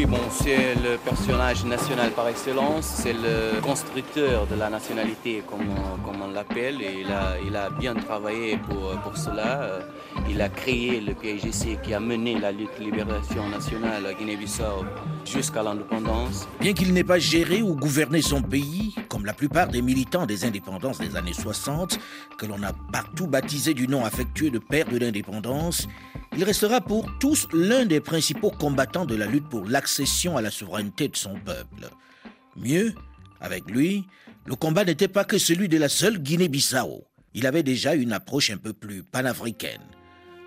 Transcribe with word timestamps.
Oui, 0.00 0.06
bon, 0.06 0.30
c'est 0.30 0.76
le 0.76 0.96
personnage 0.96 1.66
national 1.66 2.10
par 2.12 2.26
excellence, 2.26 2.86
c'est 2.86 3.12
le 3.12 3.60
constructeur 3.60 4.46
de 4.46 4.54
la 4.54 4.70
nationalité, 4.70 5.42
comme, 5.46 5.68
on 6.22 6.28
l'appelle, 6.28 6.80
et 6.80 7.04
il 7.46 7.54
a, 7.54 7.68
bien 7.68 7.94
travaillé 7.94 8.56
pour, 8.56 9.14
cela. 9.14 9.80
Il 10.30 10.40
a 10.40 10.48
créé 10.48 11.02
le 11.02 11.12
PIGC 11.12 11.82
qui 11.82 11.92
a 11.92 12.00
mené 12.00 12.40
la 12.40 12.50
lutte 12.50 12.78
libération 12.78 13.46
nationale 13.50 14.06
à 14.06 14.14
Guinée-Bissau 14.14 14.86
jusqu'à 15.26 15.62
l'indépendance. 15.62 16.48
Bien 16.60 16.72
qu'il 16.72 16.94
n'ait 16.94 17.04
pas 17.04 17.18
géré 17.18 17.60
ou 17.60 17.74
gouverné 17.74 18.22
son 18.22 18.40
pays, 18.40 18.94
comme 19.10 19.26
la 19.26 19.34
plupart 19.34 19.68
des 19.68 19.82
militants 19.82 20.24
des 20.24 20.46
indépendances 20.46 20.98
des 20.98 21.14
années 21.14 21.34
60, 21.34 21.98
que 22.38 22.46
l'on 22.46 22.62
a 22.62 22.72
partout 22.90 23.26
baptisé 23.26 23.74
du 23.74 23.86
nom 23.86 24.06
affectueux 24.06 24.50
de 24.50 24.60
père 24.60 24.86
de 24.86 24.96
l'indépendance, 24.96 25.88
il 26.36 26.44
restera 26.44 26.80
pour 26.80 27.06
tous 27.18 27.48
l'un 27.52 27.86
des 27.86 28.00
principaux 28.00 28.50
combattants 28.50 29.06
de 29.06 29.16
la 29.16 29.26
lutte 29.26 29.48
pour 29.48 29.66
l'accession 29.66 30.36
à 30.36 30.42
la 30.42 30.50
souveraineté 30.50 31.08
de 31.08 31.16
son 31.16 31.34
peuple. 31.34 31.88
Mieux, 32.56 32.94
avec 33.40 33.68
lui, 33.70 34.04
le 34.46 34.54
combat 34.54 34.84
n'était 34.84 35.08
pas 35.08 35.24
que 35.24 35.38
celui 35.38 35.68
de 35.68 35.78
la 35.78 35.88
seule 35.88 36.18
Guinée-Bissau. 36.18 37.04
Il 37.34 37.46
avait 37.46 37.62
déjà 37.62 37.94
une 37.94 38.12
approche 38.12 38.50
un 38.50 38.56
peu 38.56 38.72
plus 38.72 39.02
panafricaine. 39.02 39.82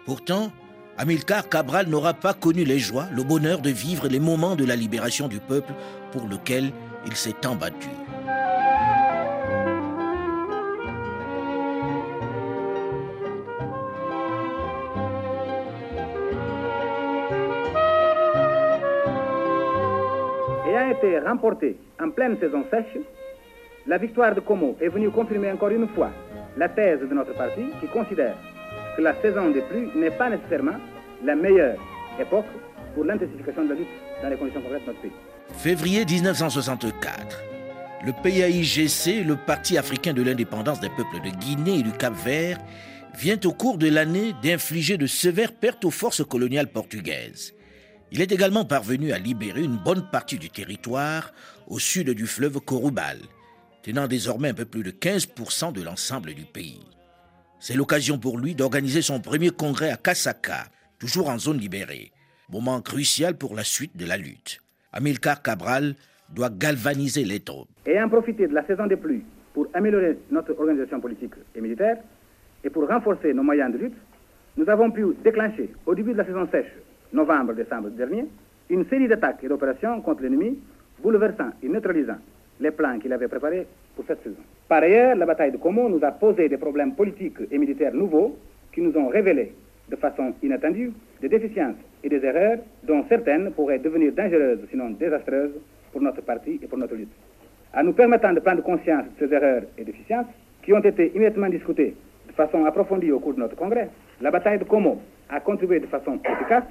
Pourtant, 0.06 0.52
Amilcar 0.98 1.50
Cabral 1.50 1.88
n'aura 1.88 2.14
pas 2.14 2.34
connu 2.34 2.64
les 2.64 2.80
joies, 2.80 3.08
le 3.12 3.24
bonheur 3.24 3.62
de 3.62 3.70
vivre 3.70 4.08
les 4.08 4.20
moments 4.20 4.56
de 4.56 4.66
la 4.66 4.76
libération 4.76 5.28
du 5.28 5.40
peuple 5.40 5.74
pour 6.12 6.28
lequel 6.28 6.72
il 7.06 7.16
s'est 7.16 7.36
tant 7.42 7.56
battu. 7.56 7.90
Été 21.04 21.20
remporté 21.20 21.76
en 22.02 22.10
pleine 22.10 22.38
saison 22.40 22.64
sèche, 22.72 22.98
la 23.86 23.98
victoire 23.98 24.34
de 24.34 24.40
Como 24.40 24.78
est 24.80 24.88
venue 24.88 25.10
confirmer 25.10 25.52
encore 25.52 25.70
une 25.70 25.88
fois 25.90 26.12
la 26.58 26.70
thèse 26.70 27.02
de 27.02 27.14
notre 27.14 27.34
parti 27.34 27.66
qui 27.82 27.88
considère 27.88 28.36
que 28.96 29.02
la 29.02 29.14
saison 29.22 29.50
des 29.50 29.62
pluies 29.62 29.90
n'est 29.96 30.12
pas 30.12 30.30
nécessairement 30.30 30.78
la 31.24 31.36
meilleure 31.36 31.78
époque 32.20 32.46
pour 32.96 33.04
l'intensification 33.04 33.66
de 33.66 33.70
la 33.70 33.76
lutte 33.76 33.88
dans 34.22 34.30
les 34.30 34.38
conditions 34.38 34.62
concrètes 34.62 34.84
de 34.84 34.88
notre 34.88 35.02
pays. 35.02 35.12
Février 35.58 36.06
1964. 36.06 37.44
Le 38.06 38.12
PAIGC, 38.12 39.26
le 39.26 39.36
Parti 39.36 39.78
africain 39.78 40.14
de 40.14 40.22
l'indépendance 40.22 40.80
des 40.80 40.90
peuples 40.90 41.22
de 41.24 41.36
Guinée 41.36 41.80
et 41.80 41.84
du 41.84 41.92
Cap-Vert, 41.92 42.60
vient 43.18 43.40
au 43.46 43.52
cours 43.52 43.78
de 43.78 43.90
l'année 43.90 44.34
d'infliger 44.42 44.98
de 44.98 45.08
sévères 45.08 45.54
pertes 45.54 45.86
aux 45.86 45.92
forces 45.92 46.24
coloniales 46.24 46.68
portugaises. 46.68 47.54
Il 48.16 48.22
est 48.22 48.32
également 48.32 48.64
parvenu 48.64 49.12
à 49.12 49.18
libérer 49.18 49.64
une 49.64 49.80
bonne 49.84 50.08
partie 50.12 50.38
du 50.38 50.52
territoire 50.52 51.34
au 51.68 51.80
sud 51.80 52.12
du 52.12 52.28
fleuve 52.28 52.60
Korubal, 52.60 53.18
tenant 53.82 54.08
désormais 54.08 54.50
un 54.50 54.54
peu 54.54 54.66
plus 54.66 54.84
de 54.84 54.92
15% 54.92 55.74
de 55.74 55.82
l'ensemble 55.82 56.36
du 56.36 56.46
pays. 56.46 56.86
C'est 57.60 57.74
l'occasion 57.74 58.20
pour 58.20 58.38
lui 58.38 58.54
d'organiser 58.54 59.02
son 59.02 59.20
premier 59.20 59.50
congrès 59.50 59.90
à 59.90 59.98
Kasaka, 59.98 60.66
toujours 61.00 61.28
en 61.28 61.40
zone 61.40 61.58
libérée, 61.58 62.12
moment 62.52 62.82
crucial 62.82 63.36
pour 63.36 63.56
la 63.56 63.64
suite 63.64 63.98
de 63.98 64.06
la 64.06 64.18
lutte. 64.18 64.60
Amilcar 64.92 65.42
Cabral 65.42 65.96
doit 66.30 66.52
galvaniser 66.52 67.24
les 67.24 67.40
troupes. 67.40 67.70
Ayant 67.88 68.10
profité 68.10 68.46
de 68.46 68.54
la 68.54 68.64
saison 68.68 68.86
des 68.86 68.96
pluies 68.96 69.24
pour 69.56 69.66
améliorer 69.74 70.20
notre 70.30 70.52
organisation 70.60 71.02
politique 71.02 71.34
et 71.56 71.62
militaire 71.62 71.98
et 72.64 72.70
pour 72.70 72.88
renforcer 72.88 73.34
nos 73.34 73.42
moyens 73.42 73.74
de 73.74 73.80
lutte, 73.80 73.98
nous 74.56 74.70
avons 74.70 74.92
pu 74.92 75.04
déclencher 75.24 75.74
au 75.88 75.96
début 75.96 76.14
de 76.14 76.18
la 76.20 76.26
saison 76.26 76.48
sèche, 76.52 76.72
novembre-décembre 77.14 77.90
dernier, 77.90 78.26
une 78.70 78.86
série 78.86 79.08
d'attaques 79.08 79.44
et 79.44 79.48
d'opérations 79.48 80.02
contre 80.02 80.24
l'ennemi, 80.24 80.60
bouleversant 81.02 81.52
et 81.62 81.70
neutralisant 81.70 82.18
les 82.60 82.72
plans 82.72 83.00
qu'il 83.00 83.14
avait 83.14 83.28
préparés 83.28 83.68
pour 83.96 84.06
cette 84.08 84.24
saison. 84.24 84.38
Par 84.68 84.84
ailleurs, 84.84 85.16
la 85.16 85.26
bataille 85.26 85.52
de 85.52 85.58
Como 85.58 85.90
nous 85.90 86.04
a 86.04 86.12
posé 86.12 86.50
des 86.50 86.58
problèmes 86.58 86.94
politiques 86.94 87.38
et 87.52 87.58
militaires 87.58 87.94
nouveaux 87.94 88.38
qui 88.72 88.82
nous 88.82 88.96
ont 88.98 89.08
révélé 89.10 89.54
de 89.90 89.96
façon 89.96 90.34
inattendue 90.42 90.92
des 91.22 91.30
déficiences 91.30 91.76
et 92.04 92.10
des 92.10 92.24
erreurs 92.24 92.60
dont 92.84 93.06
certaines 93.10 93.52
pourraient 93.52 93.80
devenir 93.80 94.14
dangereuses, 94.14 94.60
sinon 94.70 94.92
désastreuses, 94.92 95.54
pour 95.92 96.02
notre 96.02 96.22
parti 96.22 96.60
et 96.62 96.68
pour 96.68 96.78
notre 96.78 96.96
lutte. 96.96 97.12
En 97.76 97.84
nous 97.84 97.94
permettant 97.94 98.34
de 98.34 98.40
prendre 98.40 98.64
conscience 98.64 99.06
de 99.20 99.28
ces 99.28 99.34
erreurs 99.34 99.64
et 99.78 99.84
déficiences, 99.84 100.26
qui 100.64 100.74
ont 100.74 100.80
été 100.80 101.12
immédiatement 101.14 101.50
discutées 101.50 101.96
de 102.28 102.34
façon 102.34 102.66
approfondie 102.66 103.12
au 103.12 103.20
cours 103.20 103.34
de 103.34 103.40
notre 103.40 103.56
congrès, 103.56 103.90
la 104.22 104.32
bataille 104.32 104.60
de 104.60 104.64
Como 104.64 105.02
a 105.34 105.40
contribué 105.40 105.80
de 105.80 105.88
façon 105.88 106.20
efficace 106.24 106.64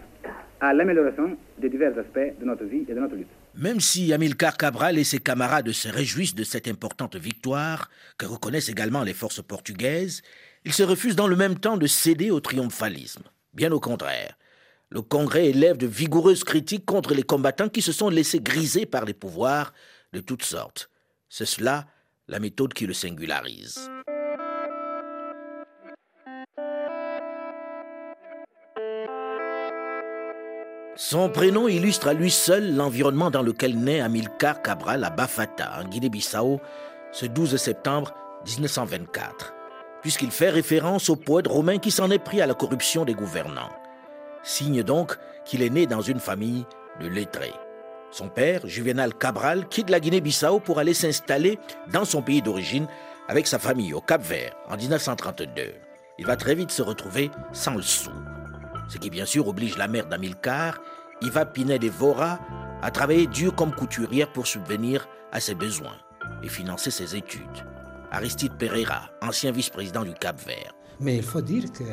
à 0.60 0.72
l'amélioration 0.72 1.36
des 1.58 1.68
divers 1.68 1.98
aspects 1.98 2.38
de 2.40 2.44
notre 2.44 2.64
vie 2.64 2.84
et 2.88 2.94
de 2.94 3.00
notre 3.00 3.16
lutte. 3.16 3.26
Même 3.56 3.80
si 3.80 4.12
Amilcar 4.12 4.56
Cabral 4.56 4.96
et 4.98 5.04
ses 5.04 5.18
camarades 5.18 5.72
se 5.72 5.88
réjouissent 5.88 6.36
de 6.36 6.44
cette 6.44 6.68
importante 6.68 7.16
victoire, 7.16 7.90
que 8.16 8.26
reconnaissent 8.26 8.68
également 8.68 9.02
les 9.02 9.14
forces 9.14 9.42
portugaises, 9.42 10.22
ils 10.64 10.72
se 10.72 10.84
refusent 10.84 11.16
dans 11.16 11.26
le 11.26 11.34
même 11.34 11.58
temps 11.58 11.76
de 11.76 11.88
céder 11.88 12.30
au 12.30 12.38
triomphalisme. 12.38 13.24
Bien 13.52 13.72
au 13.72 13.80
contraire, 13.80 14.38
le 14.90 15.02
Congrès 15.02 15.46
élève 15.46 15.76
de 15.76 15.88
vigoureuses 15.88 16.44
critiques 16.44 16.86
contre 16.86 17.14
les 17.14 17.24
combattants 17.24 17.68
qui 17.68 17.82
se 17.82 17.92
sont 17.92 18.10
laissés 18.10 18.40
griser 18.40 18.86
par 18.86 19.04
les 19.04 19.14
pouvoirs 19.14 19.72
de 20.12 20.20
toutes 20.20 20.44
sortes. 20.44 20.88
C'est 21.28 21.46
cela 21.46 21.86
la 22.28 22.38
méthode 22.38 22.72
qui 22.72 22.86
le 22.86 22.94
singularise. 22.94 23.90
Son 30.94 31.30
prénom 31.30 31.68
illustre 31.68 32.08
à 32.08 32.12
lui 32.12 32.30
seul 32.30 32.76
l'environnement 32.76 33.30
dans 33.30 33.42
lequel 33.42 33.78
naît 33.78 34.00
Amilcar 34.00 34.60
Cabral 34.60 35.02
à 35.04 35.08
Bafata, 35.08 35.80
en 35.80 35.88
Guinée-Bissau, 35.88 36.60
ce 37.12 37.24
12 37.24 37.56
septembre 37.56 38.12
1924, 38.46 39.54
puisqu'il 40.02 40.30
fait 40.30 40.50
référence 40.50 41.08
au 41.08 41.16
poète 41.16 41.46
romain 41.46 41.78
qui 41.78 41.90
s'en 41.90 42.10
est 42.10 42.18
pris 42.18 42.42
à 42.42 42.46
la 42.46 42.52
corruption 42.52 43.06
des 43.06 43.14
gouvernants. 43.14 43.70
Signe 44.42 44.82
donc 44.82 45.16
qu'il 45.46 45.62
est 45.62 45.70
né 45.70 45.86
dans 45.86 46.02
une 46.02 46.20
famille 46.20 46.66
de 47.00 47.08
lettrés. 47.08 47.54
Son 48.10 48.28
père, 48.28 48.66
Juvenal 48.66 49.14
Cabral, 49.14 49.68
quitte 49.68 49.88
la 49.88 49.98
Guinée-Bissau 49.98 50.60
pour 50.60 50.78
aller 50.78 50.92
s'installer 50.92 51.58
dans 51.90 52.04
son 52.04 52.20
pays 52.20 52.42
d'origine 52.42 52.86
avec 53.28 53.46
sa 53.46 53.58
famille 53.58 53.94
au 53.94 54.02
Cap-Vert 54.02 54.54
en 54.68 54.76
1932. 54.76 55.72
Il 56.18 56.26
va 56.26 56.36
très 56.36 56.54
vite 56.54 56.70
se 56.70 56.82
retrouver 56.82 57.30
sans 57.52 57.76
le 57.76 57.82
sou 57.82 58.10
ce 58.88 58.98
qui 58.98 59.10
bien 59.10 59.26
sûr 59.26 59.48
oblige 59.48 59.76
la 59.78 59.88
mère 59.88 60.06
d'Amilcar, 60.06 60.78
Iva 61.22 61.46
Pined 61.46 61.82
et 61.84 61.88
Vora, 61.88 62.40
à 62.82 62.90
travailler 62.90 63.26
dur 63.26 63.54
comme 63.54 63.74
couturière 63.74 64.32
pour 64.32 64.46
subvenir 64.46 65.08
à 65.30 65.40
ses 65.40 65.54
besoins 65.54 65.96
et 66.42 66.48
financer 66.48 66.90
ses 66.90 67.16
études. 67.16 67.64
Aristide 68.10 68.52
Pereira, 68.58 69.10
ancien 69.22 69.52
vice-président 69.52 70.04
du 70.04 70.12
Cap 70.12 70.38
Vert. 70.44 70.74
Mais 71.00 71.16
il 71.16 71.22
faut 71.22 71.40
dire 71.40 71.72
que 71.72 71.84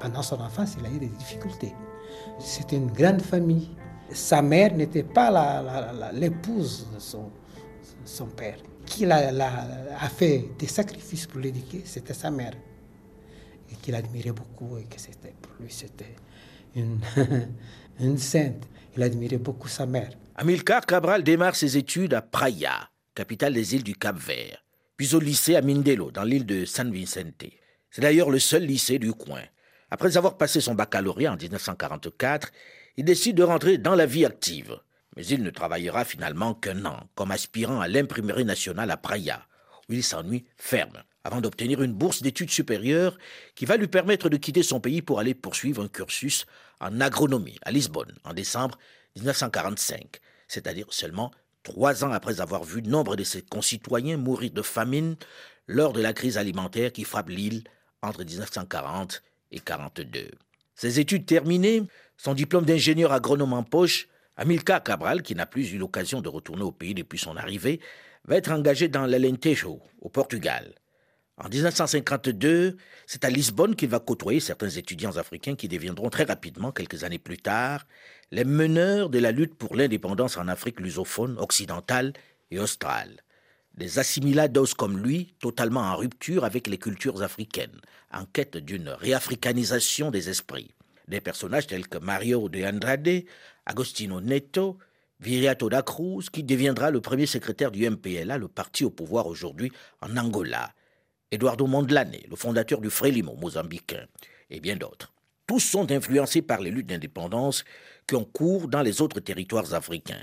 pendant 0.00 0.22
son 0.22 0.40
enfance, 0.40 0.76
il 0.78 0.86
a 0.86 0.90
eu 0.90 0.98
des 0.98 1.08
difficultés. 1.08 1.74
C'était 2.38 2.76
une 2.76 2.90
grande 2.90 3.20
famille. 3.20 3.76
Sa 4.10 4.40
mère 4.40 4.74
n'était 4.74 5.02
pas 5.02 6.10
l'épouse 6.12 6.86
de 6.94 6.98
son, 6.98 7.30
son, 8.04 8.26
père. 8.26 8.56
Qui 8.86 9.04
a 9.04 10.08
fait 10.08 10.48
des 10.58 10.66
sacrifices 10.66 11.26
pour 11.26 11.40
l'éduquer, 11.40 11.82
c'était 11.84 12.14
sa 12.14 12.30
mère. 12.30 12.54
Et 13.70 13.74
qu'il 13.76 13.94
admirait 13.94 14.32
beaucoup 14.32 14.78
et 14.78 14.84
que 14.84 14.98
c'était 14.98 15.34
pour 15.42 15.52
lui, 15.60 15.70
c'était 15.70 16.16
une, 18.00 18.18
sainte. 18.18 18.68
Il 18.96 19.02
admirait 19.02 19.38
beaucoup 19.38 19.68
sa 19.68 19.86
mère. 19.86 20.10
Amilcar 20.36 20.86
Cabral 20.86 21.22
démarre 21.22 21.56
ses 21.56 21.76
études 21.76 22.14
à 22.14 22.22
Praia, 22.22 22.90
capitale 23.14 23.54
des 23.54 23.74
îles 23.74 23.82
du 23.82 23.94
Cap-Vert, 23.94 24.64
puis 24.96 25.14
au 25.14 25.20
lycée 25.20 25.56
à 25.56 25.62
Mindelo, 25.62 26.10
dans 26.10 26.24
l'île 26.24 26.46
de 26.46 26.64
San 26.64 26.92
Vicente. 26.92 27.44
C'est 27.90 28.02
d'ailleurs 28.02 28.30
le 28.30 28.38
seul 28.38 28.64
lycée 28.64 28.98
du 28.98 29.12
coin. 29.12 29.42
Après 29.90 30.16
avoir 30.16 30.36
passé 30.36 30.60
son 30.60 30.74
baccalauréat 30.74 31.32
en 31.32 31.36
1944, 31.36 32.50
il 32.96 33.04
décide 33.04 33.36
de 33.36 33.42
rentrer 33.42 33.78
dans 33.78 33.94
la 33.94 34.06
vie 34.06 34.26
active. 34.26 34.78
Mais 35.16 35.26
il 35.26 35.42
ne 35.42 35.50
travaillera 35.50 36.04
finalement 36.04 36.54
qu'un 36.54 36.84
an 36.84 37.08
comme 37.14 37.30
aspirant 37.30 37.80
à 37.80 37.88
l'imprimerie 37.88 38.44
nationale 38.44 38.90
à 38.90 38.96
Praia, 38.96 39.46
où 39.88 39.94
il 39.94 40.04
s'ennuie 40.04 40.44
ferme 40.56 41.02
avant 41.28 41.42
d'obtenir 41.42 41.82
une 41.82 41.92
bourse 41.92 42.22
d'études 42.22 42.50
supérieures 42.50 43.18
qui 43.54 43.66
va 43.66 43.76
lui 43.76 43.86
permettre 43.86 44.30
de 44.30 44.38
quitter 44.38 44.62
son 44.62 44.80
pays 44.80 45.02
pour 45.02 45.20
aller 45.20 45.34
poursuivre 45.34 45.82
un 45.82 45.88
cursus 45.88 46.46
en 46.80 47.02
agronomie 47.02 47.58
à 47.66 47.70
Lisbonne 47.70 48.14
en 48.24 48.32
décembre 48.32 48.78
1945, 49.16 50.20
c'est-à-dire 50.48 50.86
seulement 50.88 51.30
trois 51.64 52.02
ans 52.02 52.12
après 52.12 52.40
avoir 52.40 52.64
vu 52.64 52.80
nombre 52.80 53.14
de 53.14 53.24
ses 53.24 53.42
concitoyens 53.42 54.16
mourir 54.16 54.52
de 54.52 54.62
famine 54.62 55.16
lors 55.66 55.92
de 55.92 56.00
la 56.00 56.14
crise 56.14 56.38
alimentaire 56.38 56.92
qui 56.92 57.04
frappe 57.04 57.28
l'île 57.28 57.62
entre 58.00 58.24
1940 58.24 59.22
et 59.50 59.60
42. 59.60 60.30
Ses 60.76 60.98
études 60.98 61.26
terminées, 61.26 61.82
son 62.16 62.32
diplôme 62.32 62.64
d'ingénieur 62.64 63.12
agronome 63.12 63.52
en 63.52 63.64
poche, 63.64 64.08
Amilcar 64.38 64.82
Cabral, 64.82 65.22
qui 65.22 65.34
n'a 65.34 65.44
plus 65.44 65.74
eu 65.74 65.78
l'occasion 65.78 66.22
de 66.22 66.30
retourner 66.30 66.62
au 66.62 66.72
pays 66.72 66.94
depuis 66.94 67.18
son 67.18 67.36
arrivée, 67.36 67.80
va 68.24 68.36
être 68.36 68.50
engagé 68.50 68.88
dans 68.88 69.04
l'Alentejo, 69.04 69.82
au 70.00 70.08
Portugal. 70.08 70.74
En 71.40 71.48
1952, 71.48 72.76
c'est 73.06 73.24
à 73.24 73.30
Lisbonne 73.30 73.76
qu'il 73.76 73.88
va 73.88 74.00
côtoyer 74.00 74.40
certains 74.40 74.70
étudiants 74.70 75.18
africains 75.18 75.54
qui 75.54 75.68
deviendront 75.68 76.10
très 76.10 76.24
rapidement, 76.24 76.72
quelques 76.72 77.04
années 77.04 77.20
plus 77.20 77.38
tard, 77.38 77.86
les 78.32 78.42
meneurs 78.42 79.08
de 79.08 79.20
la 79.20 79.30
lutte 79.30 79.54
pour 79.54 79.76
l'indépendance 79.76 80.36
en 80.36 80.48
Afrique 80.48 80.80
lusophone, 80.80 81.38
occidentale 81.38 82.12
et 82.50 82.58
australe. 82.58 83.22
Des 83.74 84.00
assimilados 84.00 84.74
comme 84.76 84.98
lui, 84.98 85.36
totalement 85.38 85.82
en 85.82 85.94
rupture 85.94 86.44
avec 86.44 86.66
les 86.66 86.78
cultures 86.78 87.22
africaines, 87.22 87.80
en 88.12 88.24
quête 88.24 88.56
d'une 88.56 88.88
réafricanisation 88.88 90.10
des 90.10 90.30
esprits. 90.30 90.74
Des 91.06 91.20
personnages 91.20 91.68
tels 91.68 91.86
que 91.86 91.98
Mario 91.98 92.48
de 92.48 92.64
Andrade, 92.64 93.22
Agostino 93.64 94.20
Neto, 94.20 94.78
Viriato 95.20 95.68
da 95.68 95.82
Cruz, 95.82 96.30
qui 96.32 96.42
deviendra 96.42 96.90
le 96.90 97.00
premier 97.00 97.26
secrétaire 97.26 97.70
du 97.70 97.88
MPLA, 97.88 98.38
le 98.38 98.48
parti 98.48 98.84
au 98.84 98.90
pouvoir 98.90 99.28
aujourd'hui 99.28 99.70
en 100.00 100.16
Angola, 100.16 100.72
Eduardo 101.30 101.66
Mondlane, 101.66 102.16
le 102.28 102.36
fondateur 102.36 102.80
du 102.80 102.88
Frélimo 102.88 103.34
mozambicain, 103.36 104.06
et 104.48 104.60
bien 104.60 104.76
d'autres. 104.76 105.12
Tous 105.46 105.60
sont 105.60 105.90
influencés 105.90 106.42
par 106.42 106.60
les 106.60 106.70
luttes 106.70 106.88
d'indépendance 106.88 107.64
qui 108.06 108.14
ont 108.14 108.24
cours 108.24 108.68
dans 108.68 108.82
les 108.82 109.00
autres 109.02 109.20
territoires 109.20 109.74
africains. 109.74 110.22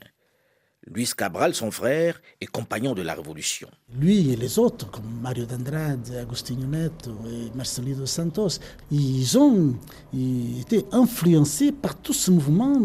Luis 0.88 1.10
Cabral, 1.18 1.56
son 1.56 1.72
frère, 1.72 2.22
est 2.40 2.46
compagnon 2.46 2.94
de 2.94 3.02
la 3.02 3.16
Révolution. 3.16 3.68
Lui 4.00 4.31
et 4.31 4.36
les 4.36 4.60
autres, 4.60 4.90
comme 4.92 5.19
Mario 5.19 5.46
d'Andrade, 5.46 6.12
Agostinho 6.22 6.68
Neto 6.68 7.12
et 7.28 7.56
Marcelino 7.58 8.06
Santos, 8.06 8.60
ils 8.92 9.38
ont 9.38 9.75
été 10.13 10.86
influencés 10.92 11.72
par 11.72 11.96
tout 11.96 12.13
ce 12.13 12.30
mouvement 12.30 12.80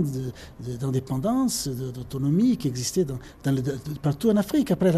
d'indépendance, 0.61 1.69
d'autonomie 1.69 2.57
qui 2.57 2.69
existait 2.69 3.05
partout 4.01 4.31
en 4.31 4.37
Afrique 4.37 4.71
après 4.71 4.93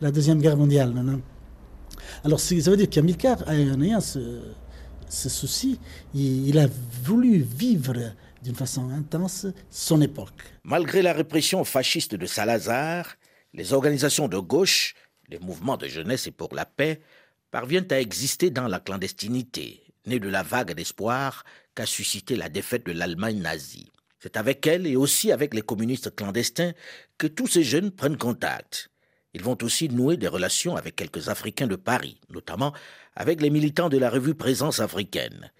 la, 0.00 0.10
Deuxième 0.10 0.40
Guerre 0.40 0.56
mondiale. 0.56 0.92
Alors, 2.24 2.40
ça 2.40 2.54
veut 2.54 2.76
dire 2.76 2.90
qu'Amilcar, 2.90 3.42
en 3.46 3.80
ayant 3.80 4.00
ce, 4.00 4.40
ce 5.10 5.28
souci, 5.28 5.78
il, 6.14 6.58
a 6.58 6.68
voulu 7.02 7.38
vivre 7.38 7.94
d'une 8.42 8.54
façon 8.54 8.90
intense 8.90 9.46
son 9.70 10.00
époque. 10.00 10.54
Malgré 10.64 11.02
la 11.02 11.12
répression 11.12 11.64
fasciste 11.64 12.14
de 12.14 12.26
Salazar, 12.26 13.16
les 13.52 13.72
organisations 13.72 14.28
de 14.28 14.38
gauche, 14.38 14.94
les 15.28 15.38
mouvements 15.38 15.76
de 15.76 15.86
jeunesse 15.86 16.26
et 16.26 16.30
pour 16.30 16.54
la 16.54 16.64
paix 16.64 17.00
parviennent 17.50 17.90
à 17.90 18.00
exister 18.00 18.50
dans 18.50 18.68
la 18.68 18.80
clandestinité, 18.80 19.82
née 20.06 20.20
de 20.20 20.28
la 20.28 20.42
vague 20.42 20.74
d'espoir 20.74 21.44
qu'a 21.74 21.86
suscité 21.86 22.36
la 22.36 22.48
défaite 22.48 22.86
de 22.86 22.92
l'Allemagne 22.92 23.40
nazie. 23.40 23.90
C'est 24.20 24.36
avec 24.36 24.66
elle 24.66 24.86
et 24.86 24.96
aussi 24.96 25.32
avec 25.32 25.54
les 25.54 25.62
communistes 25.62 26.14
clandestins 26.14 26.72
que 27.18 27.26
tous 27.26 27.46
ces 27.46 27.64
jeunes 27.64 27.90
prennent 27.90 28.18
contact. 28.18 28.89
Ils 29.34 29.42
vont 29.42 29.56
aussi 29.62 29.88
nouer 29.88 30.16
des 30.16 30.28
relations 30.28 30.76
avec 30.76 30.96
quelques 30.96 31.28
Africains 31.28 31.68
de 31.68 31.76
Paris, 31.76 32.20
notamment 32.30 32.72
avec 33.14 33.40
les 33.40 33.50
militants 33.50 33.88
de 33.88 33.98
la 33.98 34.10
revue 34.10 34.34
Présence 34.34 34.80
africaine. 34.80 35.52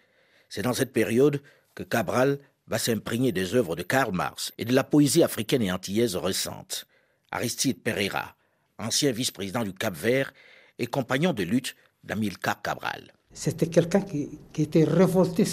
C'est 0.48 0.62
dans 0.62 0.72
cette 0.72 0.92
période 0.92 1.40
que 1.74 1.84
Cabral 1.84 2.38
va 2.66 2.78
s'imprégner 2.78 3.32
des 3.32 3.54
œuvres 3.54 3.76
de 3.76 3.82
Karl 3.82 4.12
Marx 4.12 4.52
et 4.58 4.64
de 4.64 4.74
la 4.74 4.84
poésie 4.84 5.22
africaine 5.22 5.62
et 5.62 5.72
antillaise 5.72 6.16
récente. 6.16 6.86
Aristide 7.30 7.82
Pereira, 7.82 8.34
ancien 8.78 9.12
vice-président 9.12 9.62
du 9.62 9.72
Cap-Vert 9.72 10.32
et 10.78 10.86
compagnon 10.86 11.32
de 11.32 11.44
lutte 11.44 11.76
d'Amilcar 12.02 12.60
Cabral. 12.62 13.12
C'était 13.32 13.68
quelqu'un 13.68 14.00
qui, 14.00 14.38
était 14.56 14.84
révolté 14.84 15.44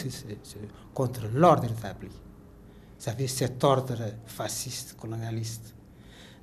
contre 0.93 1.27
l'ordre 1.33 1.65
établi. 1.65 2.09
Vous 2.09 3.03
savez, 3.03 3.27
cet 3.27 3.63
ordre 3.63 3.99
fasciste, 4.25 4.95
colonialiste 4.97 5.75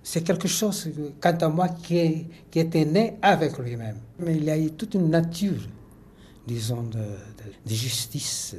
c'est 0.07 0.23
quelque 0.23 0.47
chose, 0.47 0.91
quant 1.19 1.33
à 1.41 1.49
moi, 1.49 1.69
qui, 1.71 2.27
était 2.55 2.85
né 2.85 3.17
avec 3.23 3.57
lui-même. 3.59 3.97
Mais 4.19 4.37
il 4.37 4.45
y 4.45 4.51
a 4.51 4.59
eu 4.59 4.71
toute 4.73 4.93
une 4.95 5.09
nature, 5.09 5.63
disons, 6.47 6.83
de, 6.83 7.75
justice, 7.75 8.55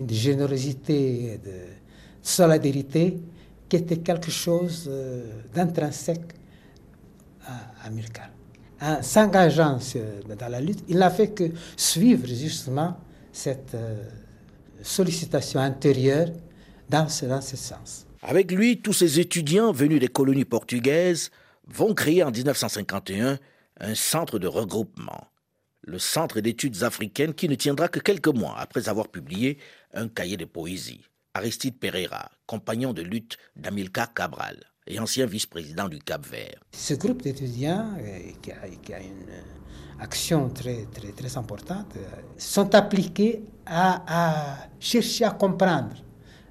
de, 0.00 0.12
générosité, 0.12 1.40
de 1.42 1.52
solidarité, 2.20 3.16
qui 3.68 3.76
était 3.76 3.98
quelque 3.98 4.32
chose 4.32 4.86
euh, 4.88 5.42
d'intrinsèque 5.54 6.34
à, 7.46 7.86
à 7.86 8.98
En 8.98 9.02
s'engageant 9.02 9.78
dans 10.36 10.48
la 10.48 10.60
lutte, 10.60 10.82
il 10.88 10.98
n'a 10.98 11.10
fait 11.10 11.28
que 11.28 11.44
suivre 11.76 12.26
justement 12.26 12.96
cette 13.32 13.74
euh, 13.76 14.02
sollicitation 14.82 15.60
intérieure 15.60 16.28
dans 16.90 17.06
dans 17.28 17.40
ce 17.40 17.56
sens. 17.56 18.04
Avec 18.22 18.52
lui, 18.52 18.80
tous 18.80 18.92
ces 18.92 19.18
étudiants 19.18 19.72
venus 19.72 19.98
des 19.98 20.06
colonies 20.06 20.44
portugaises 20.44 21.30
vont 21.66 21.92
créer 21.92 22.22
en 22.22 22.30
1951 22.30 23.38
un 23.80 23.94
centre 23.96 24.38
de 24.38 24.46
regroupement, 24.46 25.26
le 25.80 25.98
Centre 25.98 26.40
d'études 26.40 26.84
africaines 26.84 27.34
qui 27.34 27.48
ne 27.48 27.56
tiendra 27.56 27.88
que 27.88 27.98
quelques 27.98 28.28
mois 28.28 28.54
après 28.58 28.88
avoir 28.88 29.08
publié 29.08 29.58
un 29.92 30.06
cahier 30.06 30.36
de 30.36 30.44
poésie. 30.44 31.04
Aristide 31.34 31.76
Pereira, 31.78 32.30
compagnon 32.46 32.92
de 32.92 33.02
lutte 33.02 33.38
d'Amilcar 33.56 34.14
Cabral 34.14 34.56
et 34.86 35.00
ancien 35.00 35.26
vice-président 35.26 35.88
du 35.88 35.98
Cap-Vert. 35.98 36.60
Ce 36.72 36.94
groupe 36.94 37.22
d'étudiants, 37.22 37.94
euh, 37.98 38.18
qui, 38.40 38.52
a, 38.92 39.00
une 39.00 39.26
action 39.98 40.48
très, 40.50 40.86
très, 40.92 41.10
très 41.10 41.36
importante, 41.36 41.96
euh, 41.96 42.06
sont 42.36 42.72
appliqués 42.74 43.42
à, 43.66 44.68
chercher 44.78 45.24
à 45.24 45.30
comprendre 45.30 45.96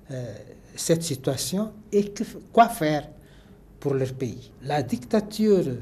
euh, 0.09 0.33
cette 0.75 1.03
situation 1.03 1.71
et 1.91 2.13
quoi 2.51 2.69
faire 2.69 3.09
pour 3.79 3.93
leur 3.93 4.13
pays. 4.13 4.51
La 4.63 4.83
dictature 4.83 5.67
euh, 5.67 5.75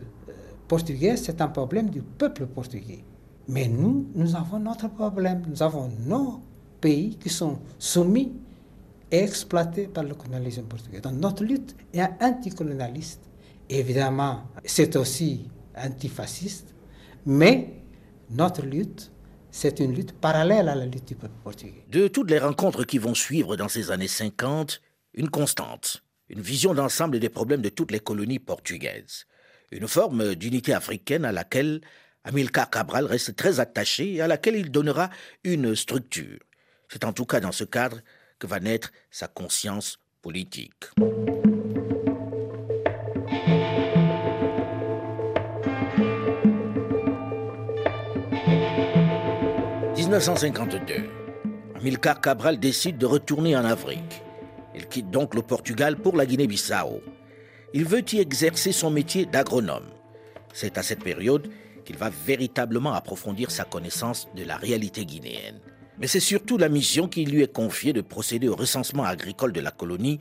portugaise, 0.68 1.24
c'est 1.26 1.42
un 1.42 1.48
problème 1.48 1.90
du 1.90 2.02
peuple 2.02 2.46
portugais. 2.48 3.04
Mais 3.48 3.68
nous, 3.68 4.08
nous 4.16 4.36
avons 4.36 4.60
notre 4.60 4.88
problème. 4.90 5.44
Nous 5.48 5.62
avons 5.62 5.90
nos 6.06 6.42
pays 6.80 7.16
qui 7.18 7.30
sont 7.30 7.60
soumis 7.78 8.32
et 9.12 9.24
exploités 9.24 9.88
par 9.88 10.04
le 10.04 10.14
colonialisme 10.14 10.64
portugais. 10.64 11.02
Donc 11.02 11.14
notre 11.14 11.44
lutte 11.44 11.76
est 11.94 12.08
anticolonialiste. 12.22 13.22
Évidemment, 13.70 14.44
c'est 14.64 14.96
aussi 14.96 15.48
antifasciste, 15.76 16.74
mais 17.26 17.82
notre 18.30 18.66
lutte 18.66 19.12
c'est 19.52 19.80
une 19.80 19.94
lutte 19.94 20.14
parallèle 20.14 20.70
à 20.70 20.76
la 20.76 20.86
lutte 20.86 21.08
du 21.08 21.16
peuple 21.16 21.36
portugais. 21.44 21.86
De 21.90 22.08
toutes 22.08 22.30
les 22.30 22.40
rencontres 22.40 22.84
qui 22.84 22.98
vont 22.98 23.16
suivre 23.16 23.56
dans 23.56 23.68
ces 23.68 23.92
années 23.92 24.08
50, 24.08 24.82
une 25.14 25.30
constante, 25.30 26.04
une 26.30 26.42
vision 26.42 26.74
d'ensemble 26.74 27.20
des 27.20 27.30
problèmes 27.30 27.62
de 27.62 27.70
toutes 27.70 27.92
les 27.92 28.00
colonies 28.00 28.40
portugaises, 28.40 29.26
une 29.72 29.88
forme 29.88 30.36
d'unité 30.36 30.74
africaine 30.74 31.26
à 31.26 31.32
laquelle 31.32 31.82
Amilcar 32.24 32.70
Cabral 32.70 33.06
reste 33.06 33.36
très 33.36 33.60
attaché 33.60 34.14
et 34.14 34.22
à 34.22 34.28
laquelle 34.28 34.56
il 34.56 34.72
donnera 34.72 35.10
une 35.44 35.76
structure. 35.76 36.40
C'est 36.90 37.06
en 37.06 37.14
tout 37.14 37.26
cas 37.26 37.40
dans 37.40 37.52
ce 37.52 37.64
cadre 37.64 38.00
que 38.40 38.48
va 38.48 38.60
naître 38.60 38.92
sa 39.12 39.28
conscience 39.28 40.00
politique. 40.22 40.86
1952, 50.10 51.08
Amilcar 51.76 52.20
Cabral 52.20 52.60
décide 52.60 52.98
de 52.98 53.06
retourner 53.06 53.56
en 53.56 53.64
Afrique. 53.64 54.24
Il 54.74 54.88
quitte 54.88 55.12
donc 55.12 55.36
le 55.36 55.44
Portugal 55.44 55.98
pour 55.98 56.18
la 56.18 56.26
Guinée-Bissau. 56.26 57.04
Il 57.76 57.86
veut 57.86 58.04
y 58.12 58.20
exercer 58.20 58.72
son 58.72 58.90
métier 58.90 59.28
d'agronome. 59.28 59.86
C'est 60.52 60.80
à 60.80 60.84
cette 60.84 61.04
période 61.04 61.48
qu'il 61.86 61.96
va 61.96 62.10
véritablement 62.10 62.94
approfondir 62.94 63.52
sa 63.52 63.66
connaissance 63.66 64.28
de 64.36 64.44
la 64.44 64.58
réalité 64.58 65.06
guinéenne. 65.06 65.60
Mais 66.00 66.08
c'est 66.08 66.20
surtout 66.20 66.58
la 66.58 66.70
mission 66.70 67.08
qui 67.08 67.24
lui 67.24 67.44
est 67.44 67.54
confiée 67.54 67.94
de 67.94 68.02
procéder 68.02 68.48
au 68.48 68.56
recensement 68.56 69.04
agricole 69.04 69.54
de 69.54 69.62
la 69.62 69.70
colonie 69.70 70.18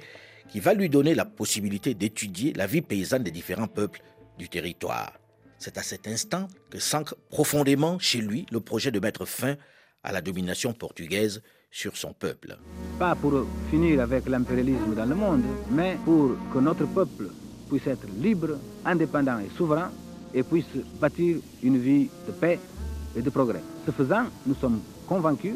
qui 0.51 0.61
va 0.61 0.75
lui 0.75 0.91
donner 0.91 1.15
la 1.15 1.25
possibilité 1.25 1.95
d'étudier 1.95 2.53
la 2.53 2.67
vie 2.67 2.83
paysanne 2.83 3.23
des 3.23 3.31
différents 3.31 3.69
peuples 3.69 4.03
du 4.37 4.51
territoire. 4.51 5.15
C'est 5.59 5.79
à 5.79 5.83
cet 5.83 6.07
instant 6.07 6.47
que 6.69 6.79
s'ancre 6.79 7.17
profondément 7.31 7.99
chez 7.99 8.19
lui 8.19 8.45
le 8.53 8.61
projet 8.61 8.91
de 8.91 9.01
mettre 9.01 9.25
fin 9.25 9.57
à 10.09 10.13
la 10.13 10.23
domination 10.23 10.73
portugaise 10.73 11.43
sur 11.71 11.97
son 11.97 12.15
peuple. 12.15 12.57
Pas 12.99 13.15
pour 13.15 13.45
finir 13.71 14.01
avec 14.01 14.27
l'impérialisme 14.27 14.95
dans 14.97 15.05
le 15.05 15.15
monde, 15.15 15.45
mais 15.71 15.99
pour 16.05 16.31
que 16.53 16.59
notre 16.59 16.87
peuple 16.87 17.29
puisse 17.69 17.87
être 17.87 18.07
libre, 18.19 18.59
indépendant 18.87 19.39
et 19.39 19.51
souverain 19.57 19.91
et 20.33 20.43
puisse 20.43 20.65
bâtir 20.99 21.37
une 21.63 21.79
vie 21.79 22.09
de 22.27 22.33
paix 22.33 22.59
et 23.17 23.21
de 23.21 23.29
progrès. 23.29 23.63
Ce 23.85 23.91
faisant, 23.91 24.25
nous 24.47 24.55
sommes 24.55 24.81
convaincus 25.07 25.55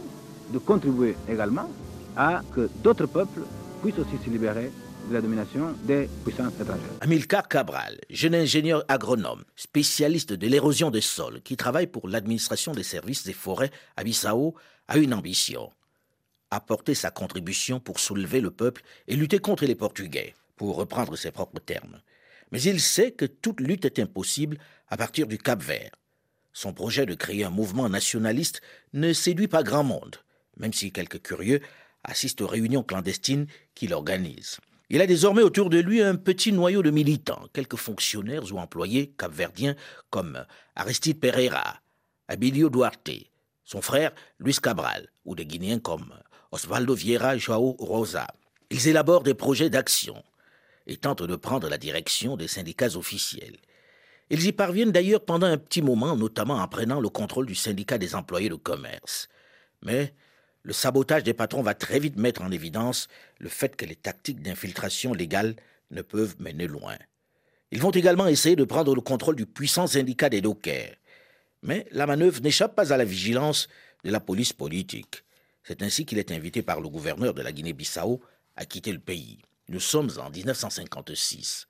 de 0.52 0.58
contribuer 0.58 1.16
également 1.28 1.70
à 2.14 2.42
que 2.54 2.68
d'autres 2.82 3.06
peuples 3.06 3.42
puissent 3.82 3.98
aussi 3.98 4.18
se 4.22 4.28
libérer 4.28 4.70
de 5.08 5.14
la 5.14 5.20
domination 5.20 5.74
des 5.84 6.08
puissances 6.24 6.54
étrangères. 6.60 6.82
Amilcar 7.00 7.48
Cabral, 7.48 7.98
jeune 8.10 8.34
ingénieur 8.34 8.84
agronome, 8.88 9.44
spécialiste 9.56 10.32
de 10.32 10.46
l'érosion 10.46 10.90
des 10.90 11.00
sols, 11.00 11.40
qui 11.42 11.56
travaille 11.56 11.86
pour 11.86 12.08
l'administration 12.08 12.72
des 12.72 12.82
services 12.82 13.24
des 13.24 13.32
forêts 13.32 13.70
à 13.96 14.04
Bissau, 14.04 14.54
a 14.88 14.98
une 14.98 15.14
ambition 15.14 15.70
apporter 16.52 16.94
sa 16.94 17.10
contribution 17.10 17.80
pour 17.80 17.98
soulever 17.98 18.40
le 18.40 18.50
peuple 18.50 18.82
et 19.08 19.16
lutter 19.16 19.38
contre 19.38 19.64
les 19.64 19.74
Portugais, 19.74 20.34
pour 20.56 20.76
reprendre 20.76 21.16
ses 21.16 21.30
propres 21.30 21.60
termes. 21.60 22.00
Mais 22.50 22.60
il 22.62 22.78
sait 22.80 23.12
que 23.12 23.24
toute 23.24 23.60
lutte 23.60 23.86
est 23.86 23.98
impossible 23.98 24.58
à 24.88 24.98
partir 24.98 25.26
du 25.26 25.38
Cap 25.38 25.62
Vert. 25.62 25.92
Son 26.52 26.74
projet 26.74 27.06
de 27.06 27.14
créer 27.14 27.44
un 27.44 27.50
mouvement 27.50 27.88
nationaliste 27.88 28.60
ne 28.92 29.14
séduit 29.14 29.48
pas 29.48 29.62
grand 29.62 29.84
monde, 29.84 30.16
même 30.58 30.74
si 30.74 30.92
quelques 30.92 31.22
curieux 31.22 31.60
assistent 32.04 32.42
aux 32.42 32.46
réunions 32.46 32.82
clandestines 32.82 33.46
qu'il 33.74 33.94
organise. 33.94 34.58
Il 34.92 35.00
a 35.00 35.06
désormais 35.06 35.40
autour 35.40 35.70
de 35.70 35.78
lui 35.78 36.02
un 36.02 36.16
petit 36.16 36.52
noyau 36.52 36.82
de 36.82 36.90
militants, 36.90 37.48
quelques 37.54 37.76
fonctionnaires 37.76 38.52
ou 38.52 38.58
employés 38.58 39.14
capverdiens 39.16 39.74
comme 40.10 40.44
Aristide 40.76 41.18
Pereira, 41.18 41.80
Abilio 42.28 42.68
Duarte, 42.68 43.30
son 43.64 43.80
frère 43.80 44.12
Luis 44.38 44.58
Cabral, 44.62 45.08
ou 45.24 45.34
des 45.34 45.46
Guinéens 45.46 45.78
comme 45.78 46.12
Osvaldo 46.50 46.92
Vieira 46.94 47.38
Joao 47.38 47.74
Rosa. 47.78 48.26
Ils 48.68 48.86
élaborent 48.86 49.22
des 49.22 49.32
projets 49.32 49.70
d'action 49.70 50.22
et 50.86 50.98
tentent 50.98 51.22
de 51.22 51.36
prendre 51.36 51.70
la 51.70 51.78
direction 51.78 52.36
des 52.36 52.46
syndicats 52.46 52.94
officiels. 52.94 53.56
Ils 54.28 54.46
y 54.46 54.52
parviennent 54.52 54.92
d'ailleurs 54.92 55.24
pendant 55.24 55.46
un 55.46 55.56
petit 55.56 55.80
moment, 55.80 56.16
notamment 56.16 56.58
en 56.58 56.68
prenant 56.68 57.00
le 57.00 57.08
contrôle 57.08 57.46
du 57.46 57.54
syndicat 57.54 57.96
des 57.96 58.14
employés 58.14 58.50
de 58.50 58.56
commerce. 58.56 59.30
Mais 59.80 60.14
le 60.62 60.72
sabotage 60.72 61.24
des 61.24 61.34
patrons 61.34 61.62
va 61.62 61.74
très 61.74 61.98
vite 61.98 62.16
mettre 62.16 62.42
en 62.42 62.50
évidence 62.50 63.08
le 63.38 63.48
fait 63.48 63.74
que 63.76 63.84
les 63.84 63.96
tactiques 63.96 64.42
d'infiltration 64.42 65.12
légale 65.12 65.56
ne 65.90 66.02
peuvent 66.02 66.36
mener 66.38 66.66
loin. 66.66 66.96
Ils 67.70 67.80
vont 67.80 67.90
également 67.90 68.28
essayer 68.28 68.54
de 68.54 68.64
prendre 68.64 68.94
le 68.94 69.00
contrôle 69.00 69.36
du 69.36 69.46
puissant 69.46 69.86
syndicat 69.86 70.28
des 70.28 70.40
dockers. 70.40 70.94
Mais 71.62 71.86
la 71.90 72.06
manœuvre 72.06 72.40
n'échappe 72.40 72.74
pas 72.74 72.92
à 72.92 72.96
la 72.96 73.04
vigilance 73.04 73.68
de 74.04 74.10
la 74.10 74.20
police 74.20 74.52
politique. 74.52 75.24
C'est 75.64 75.82
ainsi 75.82 76.04
qu'il 76.04 76.18
est 76.18 76.32
invité 76.32 76.62
par 76.62 76.80
le 76.80 76.88
gouverneur 76.88 77.34
de 77.34 77.42
la 77.42 77.52
Guinée-Bissau 77.52 78.20
à 78.56 78.64
quitter 78.64 78.92
le 78.92 78.98
pays. 78.98 79.38
Nous 79.68 79.80
sommes 79.80 80.10
en 80.18 80.28
1956. 80.28 81.66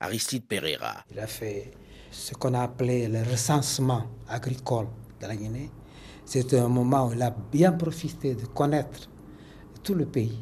Aristide 0.00 0.44
Pereira. 0.46 1.04
Il 1.10 1.18
a 1.20 1.26
fait 1.26 1.70
ce 2.10 2.34
qu'on 2.34 2.54
a 2.54 2.62
appelé 2.62 3.08
le 3.08 3.22
recensement 3.22 4.10
agricole 4.28 4.88
de 5.20 5.26
la 5.26 5.36
Guinée. 5.36 5.70
C'est 6.26 6.52
un 6.54 6.66
moment 6.68 7.06
où 7.06 7.12
il 7.12 7.22
a 7.22 7.34
bien 7.52 7.70
profité 7.72 8.34
de 8.34 8.46
connaître 8.46 9.08
tout 9.84 9.94
le 9.94 10.06
pays. 10.06 10.36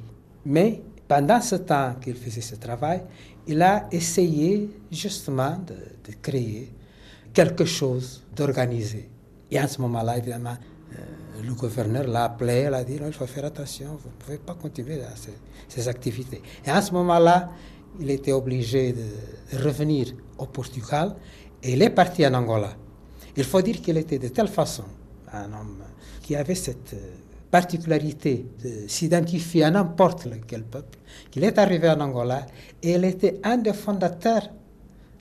Mais 0.47 0.81
pendant 1.07 1.43
ce 1.43 1.57
temps 1.57 1.95
qu'il 2.01 2.15
faisait 2.15 2.41
ce 2.41 2.55
travail, 2.55 3.03
il 3.47 3.61
a 3.61 3.87
essayé 3.93 4.71
justement 4.91 5.59
de, 5.67 5.75
créer 6.23 6.73
quelque 7.35 7.67
chose 7.67 8.25
d'organisé. 8.35 9.11
Et 9.51 9.59
à 9.59 9.69
ce 9.69 9.79
moment-là, 9.83 10.17
évidemment, 10.17 10.57
euh, 10.95 11.43
le 11.47 11.53
gouverneur 11.53 12.07
l'a 12.09 12.25
appelé, 12.25 12.65
il 12.67 12.73
a 12.75 12.83
dit 12.83 12.99
il 13.05 13.13
faut 13.13 13.27
faire 13.27 13.45
attention, 13.45 13.99
vous 14.03 14.09
ne 14.09 14.15
pouvez 14.25 14.39
pas 14.39 14.55
continuer 14.55 14.99
ces, 15.17 15.35
ces 15.69 15.87
activités. 15.87 16.41
Et 16.65 16.71
à 16.71 16.81
ce 16.81 16.93
moment-là, 16.93 17.51
il 18.01 18.11
était 18.11 18.33
obligé 18.33 18.95
de 18.95 19.59
revenir 19.63 20.15
au 20.39 20.47
Portugal 20.47 21.15
et 21.63 21.75
il 21.75 21.83
est 21.83 21.91
parti 21.91 22.27
en 22.27 22.33
Angola. 22.33 22.71
Il 23.37 23.45
faut 23.45 23.61
dire 23.61 23.83
qu'il 23.83 23.99
était 23.99 24.19
de 24.19 24.29
telle 24.29 24.49
façon 24.49 24.85
un 25.35 25.53
homme 25.53 25.83
qui 26.23 26.37
avait 26.37 26.55
cette 26.55 26.95
euh, 26.95 27.15
particularité 27.51 28.47
de 28.65 28.89
s'identifier 28.89 29.63
à 29.65 29.71
n'importe 29.71 30.27
quel 30.49 30.65
peuple, 30.65 30.99
qu'il 31.31 31.45
est 31.45 31.59
arrivé 31.59 31.89
en 31.89 32.01
Angola 32.01 32.47
et 32.83 32.95
il 32.95 33.05
était 33.05 33.41
un 33.45 33.59
des 33.59 33.73
fondateurs 33.73 34.49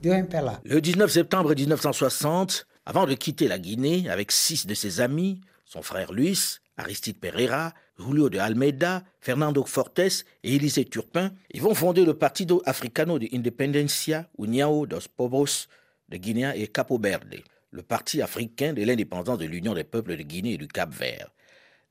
du 0.01 0.09
MPLA. 0.09 0.59
Le 0.65 0.81
19 0.81 1.11
septembre 1.11 1.53
1960, 1.53 2.65
avant 2.85 3.05
de 3.05 3.13
quitter 3.13 3.47
la 3.47 3.59
Guinée 3.59 4.09
avec 4.09 4.31
six 4.31 4.65
de 4.65 4.73
ses 4.73 4.99
amis, 4.99 5.41
son 5.65 5.81
frère 5.81 6.11
Luis, 6.11 6.57
Aristide 6.75 7.19
Pereira, 7.19 7.73
Julio 7.99 8.29
de 8.29 8.39
Almeida, 8.39 9.03
Fernando 9.21 9.63
Fortes 9.65 9.99
et 9.99 10.55
Élisée 10.55 10.85
Turpin, 10.85 11.31
ils 11.51 11.61
vont 11.61 11.75
fonder 11.75 12.03
le 12.03 12.15
Partido 12.15 12.61
Africano 12.65 13.19
de 13.19 13.27
Independencia, 13.31 14.27
União 14.39 14.85
dos 14.87 15.07
Povos 15.07 15.67
de 16.09 16.17
Guinée 16.17 16.51
et 16.55 16.67
Capo 16.67 16.97
Verde, 16.97 17.43
le 17.73 17.81
Parti 17.81 18.21
africain 18.21 18.71
de 18.73 18.83
l'indépendance 18.83 19.39
de 19.39 19.45
l'Union 19.45 19.73
des 19.73 19.83
peuples 19.83 20.15
de 20.15 20.21
Guinée 20.21 20.53
et 20.53 20.57
du 20.57 20.67
Cap-Vert. 20.67 21.29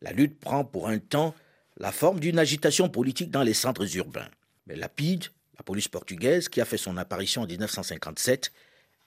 La 0.01 0.13
lutte 0.13 0.39
prend 0.39 0.65
pour 0.65 0.89
un 0.89 0.99
temps 0.99 1.35
la 1.77 1.91
forme 1.91 2.21
d'une 2.21 2.39
agitation 2.39 2.89
politique 2.89 3.33
dans 3.33 3.43
les 3.43 3.53
centres 3.53 3.97
urbains. 3.97 4.29
Mais 4.69 4.77
Lapide, 4.77 5.25
la 5.59 5.65
police 5.65 5.89
portugaise, 5.89 6.49
qui 6.49 6.61
a 6.61 6.65
fait 6.65 6.77
son 6.77 6.97
apparition 6.97 7.43
en 7.43 7.47
1957, 7.47 8.53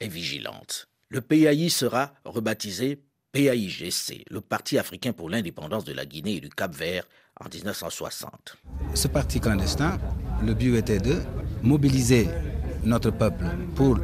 est 0.02 0.08
vigilante. 0.10 0.90
Le 1.08 1.22
PAI 1.22 1.70
sera 1.70 2.14
rebaptisé 2.26 3.00
PAIGC, 3.32 4.26
le 4.30 4.42
Parti 4.42 4.78
africain 4.78 5.14
pour 5.14 5.30
l'indépendance 5.30 5.86
de 5.86 5.94
la 5.94 6.06
Guinée 6.06 6.36
et 6.36 6.42
du 6.42 6.50
Cap-Vert, 6.50 7.08
en 7.40 7.50
1960. 7.54 8.58
Ce 8.94 9.08
parti 9.08 9.40
clandestin, 9.40 9.98
le 10.46 10.54
but 10.54 10.76
était 10.76 11.00
de 11.00 11.22
mobiliser 11.62 12.28
notre 12.84 13.12
peuple 13.12 13.46
pour 13.76 13.98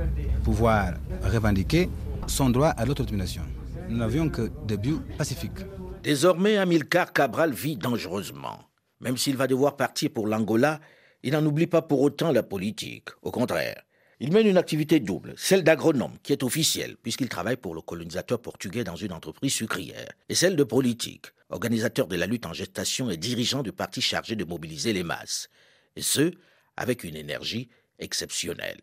pouvoir 0.43 0.93
revendiquer 1.23 1.89
son 2.27 2.49
droit 2.49 2.69
à 2.69 2.85
l'autodétermination. 2.85 3.43
Nous 3.89 3.97
n'avions 3.97 4.29
que 4.29 4.51
des 4.65 4.77
buts 4.77 4.99
pacifiques. 5.17 5.65
Désormais, 6.03 6.57
Amilcar 6.57 7.13
Cabral 7.13 7.53
vit 7.53 7.77
dangereusement. 7.77 8.59
Même 9.01 9.17
s'il 9.17 9.37
va 9.37 9.47
devoir 9.47 9.77
partir 9.77 10.11
pour 10.11 10.27
l'Angola, 10.27 10.79
il 11.23 11.33
n'en 11.33 11.45
oublie 11.45 11.67
pas 11.67 11.81
pour 11.81 12.01
autant 12.01 12.31
la 12.31 12.43
politique. 12.43 13.09
Au 13.21 13.31
contraire, 13.31 13.83
il 14.19 14.31
mène 14.31 14.47
une 14.47 14.57
activité 14.57 14.99
double, 14.99 15.33
celle 15.35 15.63
d'agronome, 15.63 16.17
qui 16.21 16.31
est 16.31 16.43
officielle, 16.43 16.95
puisqu'il 17.01 17.29
travaille 17.29 17.57
pour 17.57 17.73
le 17.73 17.81
colonisateur 17.81 18.39
portugais 18.39 18.83
dans 18.83 18.95
une 18.95 19.13
entreprise 19.13 19.53
sucrière, 19.53 20.11
et 20.29 20.35
celle 20.35 20.55
de 20.55 20.63
politique, 20.63 21.27
organisateur 21.49 22.07
de 22.07 22.15
la 22.15 22.27
lutte 22.27 22.45
en 22.45 22.53
gestation 22.53 23.09
et 23.09 23.17
dirigeant 23.17 23.63
du 23.63 23.71
parti 23.71 23.99
chargé 23.99 24.35
de 24.35 24.45
mobiliser 24.45 24.93
les 24.93 25.03
masses. 25.03 25.49
Et 25.95 26.01
ce, 26.01 26.31
avec 26.77 27.03
une 27.03 27.15
énergie 27.15 27.69
exceptionnelle. 28.01 28.79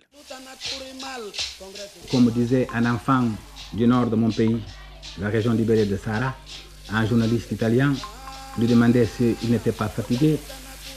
Comme 2.11 2.31
disait 2.31 2.67
un 2.73 2.87
enfant 2.87 3.29
du 3.73 3.87
nord 3.87 4.07
de 4.07 4.17
mon 4.17 4.31
pays, 4.31 4.57
la 5.19 5.29
région 5.29 5.53
libérée 5.53 5.85
de 5.85 5.97
Sahara, 5.97 6.35
un 6.91 7.07
journaliste 7.07 7.53
italien 7.53 7.95
lui 8.59 8.67
demandait 8.67 9.07
s'il 9.07 9.51
n'était 9.51 9.73
pas 9.73 9.89
fatigué. 9.89 10.39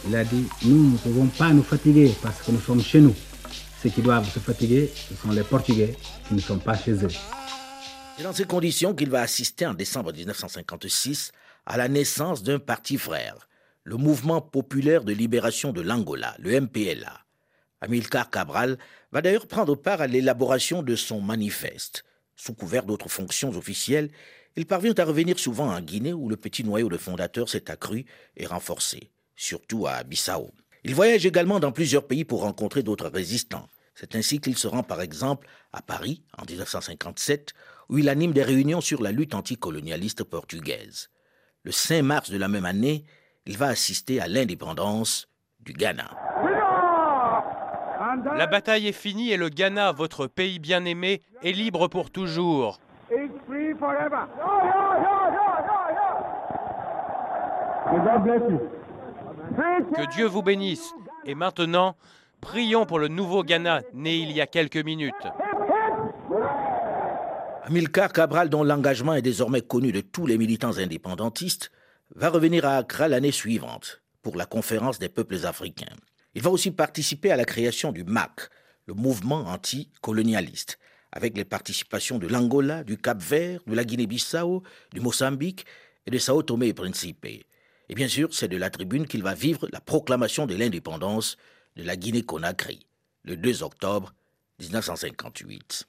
Il 0.07 0.15
a 0.15 0.23
dit, 0.23 0.45
nous 0.63 0.91
ne 0.91 0.97
pouvons 0.97 1.27
pas 1.27 1.51
nous 1.51 1.63
fatiguer 1.63 2.11
parce 2.21 2.41
que 2.41 2.51
nous 2.51 2.59
sommes 2.61 2.81
chez 2.81 3.01
nous. 3.01 3.15
Ceux 3.81 3.89
qui 3.89 4.01
doivent 4.01 4.31
se 4.31 4.39
fatiguer, 4.39 4.91
ce 5.09 5.15
sont 5.15 5.31
les 5.31 5.43
Portugais 5.43 5.95
qui 6.27 6.35
ne 6.35 6.39
sont 6.39 6.59
pas 6.59 6.77
chez 6.77 6.93
eux. 6.93 7.09
C'est 8.17 8.23
dans 8.23 8.33
ces 8.33 8.45
conditions 8.45 8.93
qu'il 8.93 9.09
va 9.09 9.21
assister 9.21 9.65
en 9.65 9.73
décembre 9.73 10.13
1956 10.13 11.31
à 11.65 11.77
la 11.77 11.87
naissance 11.87 12.43
d'un 12.43 12.59
parti 12.59 12.97
frère, 12.97 13.47
le 13.83 13.97
Mouvement 13.97 14.41
populaire 14.41 15.03
de 15.03 15.13
libération 15.13 15.71
de 15.71 15.81
l'Angola, 15.81 16.35
le 16.39 16.61
MPLA. 16.61 17.25
Amilcar 17.81 18.29
Cabral 18.29 18.77
va 19.11 19.21
d'ailleurs 19.21 19.47
prendre 19.47 19.75
part 19.75 20.01
à 20.01 20.07
l'élaboration 20.07 20.83
de 20.83 20.95
son 20.95 21.19
manifeste. 21.19 22.05
Sous 22.35 22.53
couvert 22.53 22.85
d'autres 22.85 23.09
fonctions 23.09 23.49
officielles, 23.49 24.09
il 24.55 24.65
parvient 24.65 24.93
à 24.97 25.05
revenir 25.05 25.39
souvent 25.39 25.73
en 25.73 25.81
Guinée 25.81 26.13
où 26.13 26.29
le 26.29 26.37
petit 26.37 26.63
noyau 26.63 26.89
de 26.89 26.97
fondateurs 26.97 27.49
s'est 27.49 27.71
accru 27.71 28.05
et 28.37 28.45
renforcé, 28.45 29.11
surtout 29.35 29.87
à 29.87 30.03
Bissau. 30.03 30.51
Il 30.83 30.95
voyage 30.95 31.25
également 31.25 31.59
dans 31.59 31.71
plusieurs 31.71 32.07
pays 32.07 32.25
pour 32.25 32.41
rencontrer 32.41 32.83
d'autres 32.83 33.09
résistants. 33.09 33.67
C'est 33.95 34.15
ainsi 34.15 34.39
qu'il 34.39 34.57
se 34.57 34.67
rend 34.67 34.83
par 34.83 35.01
exemple 35.01 35.47
à 35.73 35.81
Paris 35.81 36.23
en 36.37 36.43
1957, 36.45 37.53
où 37.89 37.97
il 37.97 38.09
anime 38.09 38.33
des 38.33 38.43
réunions 38.43 38.81
sur 38.81 39.01
la 39.01 39.11
lutte 39.11 39.35
anticolonialiste 39.35 40.23
portugaise. 40.23 41.09
Le 41.63 41.71
5 41.71 42.01
mars 42.01 42.29
de 42.31 42.37
la 42.37 42.47
même 42.47 42.65
année, 42.65 43.05
il 43.45 43.57
va 43.57 43.67
assister 43.67 44.19
à 44.19 44.27
l'indépendance 44.27 45.27
du 45.59 45.73
Ghana. 45.73 46.30
La 48.35 48.47
bataille 48.47 48.87
est 48.87 48.91
finie 48.91 49.31
et 49.31 49.37
le 49.37 49.49
Ghana, 49.49 49.91
votre 49.91 50.27
pays 50.27 50.59
bien-aimé, 50.59 51.21
est 51.43 51.51
libre 51.51 51.87
pour 51.87 52.11
toujours. 52.11 52.79
Que 59.95 60.15
Dieu 60.15 60.25
vous 60.25 60.41
bénisse. 60.41 60.93
Et 61.25 61.35
maintenant, 61.35 61.95
prions 62.39 62.85
pour 62.85 62.99
le 62.99 63.07
nouveau 63.07 63.43
Ghana, 63.43 63.81
né 63.93 64.15
il 64.15 64.31
y 64.31 64.41
a 64.41 64.47
quelques 64.47 64.83
minutes. 64.83 65.27
Amilcar 67.63 68.11
Cabral, 68.11 68.49
dont 68.49 68.63
l'engagement 68.63 69.13
est 69.13 69.21
désormais 69.21 69.61
connu 69.61 69.91
de 69.91 70.01
tous 70.01 70.25
les 70.25 70.37
militants 70.37 70.77
indépendantistes, 70.77 71.71
va 72.15 72.29
revenir 72.29 72.65
à 72.65 72.77
Accra 72.77 73.07
l'année 73.07 73.31
suivante 73.31 74.01
pour 74.21 74.35
la 74.35 74.45
conférence 74.45 74.99
des 74.99 75.09
peuples 75.09 75.45
africains. 75.45 75.95
Il 76.33 76.41
va 76.41 76.49
aussi 76.49 76.71
participer 76.71 77.31
à 77.31 77.35
la 77.35 77.45
création 77.45 77.91
du 77.91 78.03
MAC, 78.03 78.49
le 78.85 78.93
mouvement 78.93 79.47
anticolonialiste, 79.47 80.79
avec 81.11 81.35
les 81.35 81.43
participations 81.43 82.19
de 82.19 82.27
l'Angola, 82.27 82.83
du 82.83 82.97
Cap-Vert, 82.97 83.59
de 83.67 83.75
la 83.75 83.83
Guinée-Bissau, 83.83 84.63
du 84.93 85.01
Mozambique 85.01 85.65
et 86.05 86.11
de 86.11 86.17
Sao 86.17 86.41
Tomé 86.41 86.67
et 86.67 86.73
Principe. 86.73 87.25
Et 87.25 87.95
bien 87.95 88.07
sûr, 88.07 88.33
c'est 88.33 88.47
de 88.47 88.55
la 88.55 88.69
tribune 88.69 89.07
qu'il 89.07 89.23
va 89.23 89.33
vivre 89.33 89.67
la 89.73 89.81
proclamation 89.81 90.45
de 90.45 90.55
l'indépendance 90.55 91.35
de 91.75 91.83
la 91.83 91.97
Guinée-Conakry, 91.97 92.79
le 93.23 93.35
2 93.35 93.63
octobre 93.63 94.13
1958. 94.59 95.87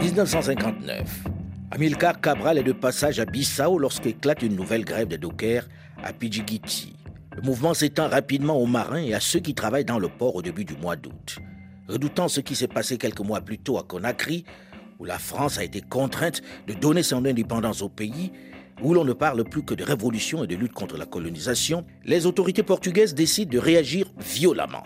1959. 0.00 1.33
Amilcar 1.74 2.20
Cabral 2.20 2.56
est 2.56 2.62
de 2.62 2.70
passage 2.70 3.18
à 3.18 3.24
Bissau 3.24 3.80
lorsqu'éclate 3.80 4.42
une 4.42 4.54
nouvelle 4.54 4.84
grève 4.84 5.08
des 5.08 5.18
dockers 5.18 5.66
à 6.04 6.12
Pidjigiti. 6.12 6.94
Le 7.34 7.42
mouvement 7.42 7.74
s'étend 7.74 8.08
rapidement 8.08 8.56
aux 8.56 8.66
marins 8.66 9.02
et 9.02 9.12
à 9.12 9.18
ceux 9.18 9.40
qui 9.40 9.54
travaillent 9.54 9.84
dans 9.84 9.98
le 9.98 10.08
port 10.08 10.36
au 10.36 10.42
début 10.42 10.64
du 10.64 10.76
mois 10.76 10.94
d'août. 10.94 11.40
Redoutant 11.88 12.28
ce 12.28 12.38
qui 12.38 12.54
s'est 12.54 12.68
passé 12.68 12.96
quelques 12.96 13.18
mois 13.18 13.40
plus 13.40 13.58
tôt 13.58 13.76
à 13.76 13.82
Conakry, 13.82 14.44
où 15.00 15.04
la 15.04 15.18
France 15.18 15.58
a 15.58 15.64
été 15.64 15.80
contrainte 15.80 16.42
de 16.68 16.74
donner 16.74 17.02
son 17.02 17.24
indépendance 17.24 17.82
au 17.82 17.88
pays, 17.88 18.30
où 18.80 18.94
l'on 18.94 19.04
ne 19.04 19.12
parle 19.12 19.42
plus 19.42 19.64
que 19.64 19.74
de 19.74 19.82
révolution 19.82 20.44
et 20.44 20.46
de 20.46 20.54
lutte 20.54 20.74
contre 20.74 20.96
la 20.96 21.06
colonisation, 21.06 21.84
les 22.04 22.24
autorités 22.26 22.62
portugaises 22.62 23.16
décident 23.16 23.50
de 23.50 23.58
réagir 23.58 24.06
violemment. 24.20 24.84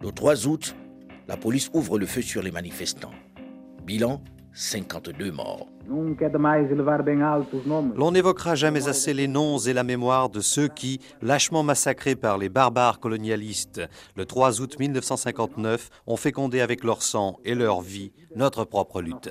Le 0.00 0.12
3 0.12 0.46
août, 0.46 0.76
la 1.26 1.36
police 1.36 1.68
ouvre 1.74 1.98
le 1.98 2.06
feu 2.06 2.22
sur 2.22 2.44
les 2.44 2.52
manifestants. 2.52 3.10
Bilan 3.84 4.22
52 4.52 5.32
morts. 5.32 5.71
L'on 7.96 8.10
n'évoquera 8.12 8.54
jamais 8.54 8.88
assez 8.88 9.14
les 9.14 9.28
noms 9.28 9.58
et 9.58 9.72
la 9.72 9.84
mémoire 9.84 10.30
de 10.30 10.40
ceux 10.40 10.68
qui, 10.68 11.00
lâchement 11.20 11.62
massacrés 11.62 12.16
par 12.16 12.38
les 12.38 12.48
barbares 12.48 13.00
colonialistes, 13.00 13.80
le 14.16 14.24
3 14.24 14.60
août 14.60 14.78
1959, 14.78 15.90
ont 16.06 16.16
fécondé 16.16 16.60
avec 16.60 16.84
leur 16.84 17.02
sang 17.02 17.38
et 17.44 17.54
leur 17.54 17.80
vie 17.80 18.12
notre 18.36 18.64
propre 18.64 19.02
lutte. 19.02 19.30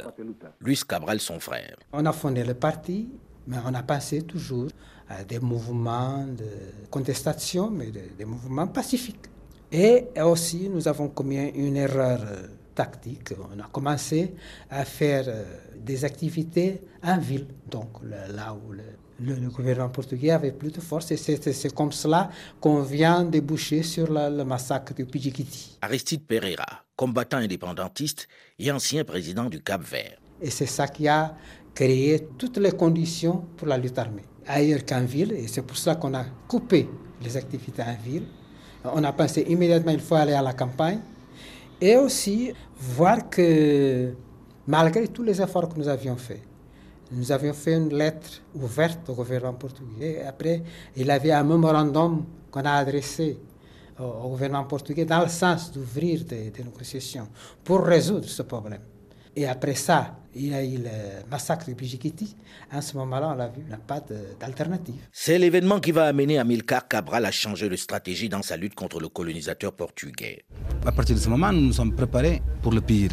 Luis 0.59 0.81
Cabral, 0.87 1.19
son 1.19 1.39
frère. 1.39 1.77
On 1.93 2.05
a 2.05 2.11
fondé 2.11 2.43
le 2.43 2.53
parti, 2.53 3.09
mais 3.47 3.57
on 3.65 3.73
a 3.73 3.83
passé 3.83 4.21
toujours 4.21 4.67
à 5.09 5.23
des 5.23 5.39
mouvements 5.39 6.25
de 6.25 6.45
contestation, 6.89 7.69
mais 7.69 7.91
des 8.17 8.25
mouvements 8.25 8.67
pacifiques. 8.67 9.27
Et 9.71 10.05
aussi, 10.21 10.69
nous 10.69 10.87
avons 10.87 11.07
commis 11.07 11.49
une 11.55 11.77
erreur 11.77 12.19
tactique. 12.73 13.29
On 13.53 13.59
a 13.59 13.67
commencé 13.67 14.33
à 14.69 14.85
faire 14.85 15.25
euh, 15.27 15.43
des 15.77 16.05
activités 16.05 16.81
en 17.03 17.17
ville, 17.17 17.47
donc 17.69 17.89
là 18.03 18.53
où 18.53 18.71
le, 18.71 19.49
gouvernement 19.49 19.89
portugais 19.89 20.31
avait 20.31 20.51
plus 20.51 20.71
de 20.71 20.81
force. 20.81 21.11
Et 21.11 21.17
c'est 21.17 21.73
comme 21.73 21.91
cela 21.91 22.29
qu'on 22.59 22.81
vient 22.81 23.23
déboucher 23.23 23.83
sur 23.83 24.07
le 24.11 24.43
massacre 24.43 24.93
de 24.93 25.03
Pidjiquiti. 25.03 25.77
Aristide 25.81 26.23
Pereira, 26.25 26.83
combattant 26.95 27.37
indépendantiste 27.37 28.27
et 28.57 28.71
ancien 28.71 29.03
président 29.03 29.45
du 29.45 29.61
Cap-Vert. 29.61 30.17
Et 30.41 30.49
c'est 30.49 30.65
ça 30.65 30.87
qui 30.87 31.07
a 31.07 31.35
créé 31.75 32.27
toutes 32.37 32.57
les 32.57 32.71
conditions 32.71 33.45
pour 33.57 33.67
la 33.67 33.77
lutte 33.77 33.97
armée, 33.99 34.25
ailleurs 34.47 34.85
qu'en 34.85 35.03
ville. 35.05 35.33
Et 35.33 35.47
c'est 35.47 35.61
pour 35.61 35.77
ça 35.77 35.95
qu'on 35.95 36.13
a 36.15 36.25
coupé 36.47 36.89
les 37.21 37.37
activités 37.37 37.83
en 37.83 37.95
ville. 38.03 38.25
On 38.83 39.03
a 39.03 39.13
pensé 39.13 39.45
immédiatement 39.47 39.91
il 39.91 39.99
faut 39.99 40.15
aller 40.15 40.33
à 40.33 40.41
la 40.41 40.53
campagne 40.53 40.99
et 41.81 41.97
aussi 41.97 42.53
voir 42.77 43.29
que 43.29 44.13
malgré 44.67 45.07
tous 45.07 45.23
les 45.23 45.41
efforts 45.41 45.67
que 45.67 45.77
nous 45.77 45.87
avions 45.87 46.15
faits, 46.15 46.43
nous 47.11 47.31
avions 47.31 47.53
fait 47.53 47.73
une 47.73 47.93
lettre 47.93 48.41
ouverte 48.55 49.09
au 49.09 49.13
gouvernement 49.13 49.53
portugais. 49.53 50.23
Après, 50.25 50.61
il 50.95 51.09
avait 51.11 51.31
un 51.31 51.43
mémorandum 51.43 52.23
qu'on 52.49 52.61
a 52.61 52.71
adressé 52.73 53.37
au, 53.99 54.29
gouvernement 54.29 54.63
portugais 54.63 55.05
dans 55.05 55.21
le 55.21 55.27
sens 55.27 55.71
d'ouvrir 55.71 56.23
des, 56.23 56.53
négociations 56.63 57.27
pour 57.63 57.81
résoudre 57.83 58.27
ce 58.29 58.43
problème. 58.43 58.81
Et 59.35 59.45
après 59.47 59.75
ça, 59.75 60.15
il 60.35 60.47
y 60.47 60.53
a 60.53 60.63
eu 60.63 60.77
le 60.77 61.29
massacre 61.29 61.67
de 61.67 61.73
Bijikiti. 61.73 62.35
À 62.71 62.81
ce 62.81 62.95
moment-là, 62.97 63.31
on 63.33 63.35
l'a 63.35 63.47
vu, 63.47 63.61
il 63.61 63.67
n'y 63.67 63.73
a 63.73 63.77
pas 63.77 64.01
d'alternative. 64.39 65.01
C'est 65.11 65.37
l'événement 65.37 65.79
qui 65.79 65.91
va 65.91 66.05
amener 66.05 66.39
Amilcar 66.39 66.87
Cabral 66.87 67.25
à 67.25 67.31
changer 67.31 67.69
de 67.69 67.75
stratégie 67.75 68.29
dans 68.29 68.41
sa 68.41 68.57
lutte 68.57 68.75
contre 68.75 68.99
le 68.99 69.09
colonisateur 69.09 69.73
portugais. 69.73 70.43
À 70.85 70.91
partir 70.91 71.15
de 71.15 71.19
ce 71.21 71.29
moment, 71.29 71.51
nous 71.51 71.61
nous 71.61 71.73
sommes 71.73 71.93
préparés 71.93 72.41
pour 72.61 72.71
le 72.71 72.81
pire. 72.81 73.11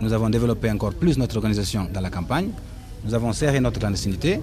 Nous 0.00 0.12
avons 0.12 0.30
développé 0.30 0.70
encore 0.70 0.94
plus 0.94 1.18
notre 1.18 1.36
organisation 1.36 1.88
dans 1.92 2.00
la 2.00 2.10
campagne. 2.10 2.50
Nous 3.04 3.14
avons 3.14 3.32
serré 3.32 3.60
notre 3.60 3.78
clandestinité 3.80 4.40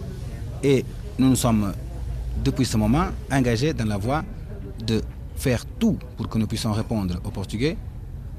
et 0.63 0.85
nous 1.17 1.29
nous 1.29 1.35
sommes, 1.35 1.73
depuis 2.43 2.65
ce 2.65 2.77
moment, 2.77 3.07
engagés 3.31 3.73
dans 3.73 3.85
la 3.85 3.97
voie 3.97 4.23
de 4.85 5.01
faire 5.35 5.65
tout 5.65 5.97
pour 6.17 6.29
que 6.29 6.37
nous 6.37 6.47
puissions 6.47 6.71
répondre 6.71 7.19
aux 7.23 7.31
Portugais 7.31 7.77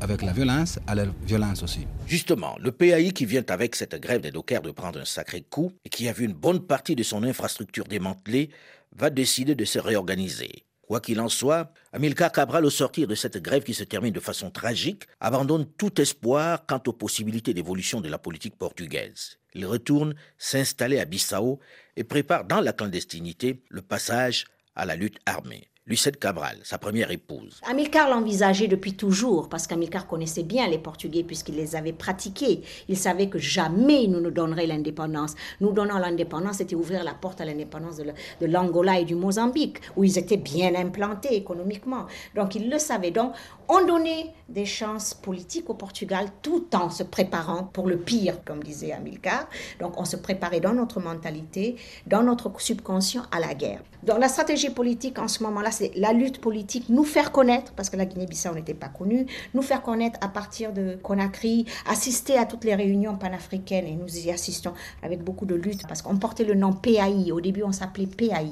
avec 0.01 0.23
la 0.23 0.33
violence, 0.33 0.79
à 0.87 0.95
la 0.95 1.07
violence 1.27 1.63
aussi. 1.63 1.87
Justement, 2.07 2.57
le 2.61 2.73
PAI 2.73 3.13
qui 3.13 3.27
vient 3.27 3.45
avec 3.49 3.77
cette 3.77 3.95
grève 4.01 4.21
des 4.21 4.31
dockers 4.31 4.63
de 4.63 4.71
prendre 4.71 5.01
un 5.01 5.05
sacré 5.05 5.43
coup 5.43 5.73
et 5.85 5.89
qui 5.89 6.09
a 6.09 6.13
vu 6.13 6.25
une 6.25 6.33
bonne 6.33 6.61
partie 6.61 6.97
de 6.97 7.03
son 7.03 7.23
infrastructure 7.23 7.85
démantelée, 7.85 8.51
va 8.97 9.11
décider 9.11 9.55
de 9.55 9.65
se 9.65 9.79
réorganiser. 9.79 10.65
Quoi 10.87 11.01
qu'il 11.01 11.21
en 11.21 11.29
soit, 11.29 11.73
Amilcar 11.93 12.31
Cabral, 12.31 12.65
au 12.65 12.71
sortir 12.71 13.09
de 13.09 13.15
cette 13.15 13.39
grève 13.39 13.63
qui 13.63 13.73
se 13.73 13.85
termine 13.85 14.13
de 14.13 14.21
façon 14.21 14.51
tragique, 14.51 15.05
abandonne 15.19 15.67
tout 15.79 16.01
espoir 16.01 16.67
quant 16.67 16.83
aux 16.87 16.93
possibilités 16.93 17.55
d'évolution 17.55 18.01
de 18.01 18.09
la 18.09 18.19
politique 18.19 18.57
portugaise. 18.57 19.39
Il 19.55 19.65
retourne 19.67 20.15
s'installer 20.37 21.01
à 21.01 21.07
Bissau 21.07 21.59
et 21.97 22.05
prépare 22.05 22.45
dans 22.45 22.61
la 22.61 22.73
clandestinité 22.73 23.63
le 23.71 23.81
passage 23.81 24.45
à 24.77 24.85
la 24.85 24.97
lutte 24.97 25.19
armée. 25.25 25.69
Lucette 25.87 26.19
Cabral, 26.19 26.57
sa 26.63 26.79
première 26.79 27.11
épouse. 27.11 27.61
Amilcar 27.69 28.09
l'envisageait 28.09 28.69
depuis 28.69 28.95
toujours, 28.95 29.51
parce 29.51 29.67
qu'Amilcar 29.67 30.07
connaissait 30.07 30.43
bien 30.43 30.67
les 30.67 30.79
Portugais 30.79 31.23
puisqu'il 31.25 31.57
les 31.57 31.77
avait 31.77 31.93
pratiqués. 31.93 32.63
Il 32.89 32.97
savait 32.97 33.29
que 33.29 33.39
jamais 33.39 34.07
nous 34.07 34.19
nous 34.19 34.31
donnerions 34.31 34.67
l'indépendance. 34.67 35.35
Nous 35.61 35.73
donnant 35.73 35.99
l'indépendance, 35.99 36.57
c'était 36.57 36.75
ouvrir 36.75 37.05
la 37.05 37.13
porte 37.13 37.43
à 37.43 37.45
l'indépendance 37.45 37.99
de 37.99 38.47
l'Angola 38.47 38.99
et 38.99 39.05
du 39.05 39.15
Mozambique, 39.15 39.77
où 39.95 40.05
ils 40.05 40.17
étaient 40.17 40.39
bien 40.39 40.75
implantés 40.75 41.35
économiquement. 41.35 42.07
Donc 42.35 42.55
il 42.55 42.71
le 42.71 42.79
savait. 42.79 43.11
Donc 43.11 43.35
on 43.69 43.85
donnait 43.85 44.33
des 44.49 44.65
chances 44.65 45.13
politiques 45.13 45.69
au 45.69 45.75
Portugal 45.75 46.29
tout 46.41 46.65
en 46.75 46.89
se 46.89 47.03
préparant 47.03 47.65
pour 47.65 47.89
le 47.89 47.99
pire, 47.99 48.43
comme 48.47 48.63
disait 48.63 48.93
Amilcar. 48.93 49.51
Donc 49.81 50.01
on 50.01 50.07
se 50.07 50.17
préparait 50.17 50.61
dans 50.61 50.73
notre 50.73 50.99
mentalité, 50.99 51.77
dans 52.07 52.23
notre 52.23 52.51
subconscient 52.59 53.25
à 53.31 53.39
la 53.39 53.53
guerre. 53.53 53.83
Donc 54.03 54.19
la 54.19 54.29
stratégie 54.29 54.71
politique 54.71 55.19
en 55.19 55.29
ce 55.29 55.43
moment-là, 55.43 55.71
c'est 55.75 55.93
la 55.97 56.13
lutte 56.13 56.41
politique, 56.41 56.89
nous 56.89 57.05
faire 57.05 57.33
connaître, 57.33 57.73
parce 57.75 57.91
que 57.91 57.97
la 57.97 58.07
Guinée-Bissau 58.07 58.55
n'était 58.55 58.75
pas 58.75 58.89
connue, 58.89 59.27
nous 59.53 59.63
faire 59.63 59.83
connaître 59.83 60.19
à 60.23 60.29
partir 60.29 60.73
de 60.73 60.97
Conakry, 61.03 61.67
assister 61.87 62.39
à 62.39 62.47
toutes 62.47 62.65
les 62.65 62.75
réunions 62.75 63.17
panafricaines, 63.17 63.87
et 63.87 63.97
nous 63.97 64.09
y 64.19 64.31
assistons 64.31 64.73
avec 65.03 65.23
beaucoup 65.23 65.47
de 65.47 65.55
lutte, 65.55 65.83
parce 65.87 66.03
qu'on 66.03 66.17
portait 66.17 66.45
le 66.45 66.55
nom 66.55 66.73
PAI. 66.73 67.33
Au 67.33 67.41
début, 67.41 67.63
on 67.63 67.73
s'appelait 67.73 68.07
PAI. 68.07 68.51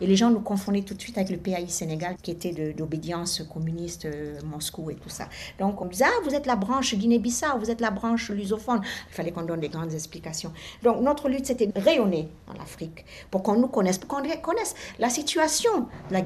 Et 0.00 0.06
les 0.06 0.16
gens 0.16 0.30
nous 0.30 0.40
confondaient 0.40 0.82
tout 0.82 0.94
de 0.94 1.00
suite 1.00 1.16
avec 1.16 1.30
le 1.30 1.38
PAI 1.38 1.66
Sénégal, 1.68 2.16
qui 2.22 2.30
était 2.30 2.72
d'obédience 2.72 3.42
communiste, 3.52 4.04
euh, 4.04 4.38
Moscou 4.44 4.90
et 4.90 4.94
tout 4.94 5.08
ça. 5.08 5.28
Donc 5.58 5.80
on 5.80 5.86
disait, 5.86 6.04
ah, 6.06 6.20
vous 6.24 6.34
êtes 6.34 6.46
la 6.46 6.56
branche 6.56 6.94
Guinée-Bissau, 6.94 7.58
vous 7.58 7.70
êtes 7.70 7.80
la 7.80 7.90
branche 7.90 8.30
lusophone. 8.30 8.80
Il 9.10 9.14
fallait 9.14 9.32
qu'on 9.32 9.42
donne 9.42 9.60
des 9.60 9.68
grandes 9.68 9.94
explications. 9.94 10.52
Donc 10.82 11.00
notre 11.00 11.28
lutte, 11.28 11.46
c'était 11.46 11.70
rayonner 11.74 12.28
dans 12.46 12.54
l'Afrique, 12.54 13.04
pour 13.30 13.42
qu'on 13.42 13.58
nous 13.58 13.68
connaisse, 13.68 13.98
pour 13.98 14.08
qu'on 14.08 14.22
connaisse 14.42 14.74
la 14.98 15.08
situation 15.08 15.80
de 16.08 16.12
la 16.12 16.20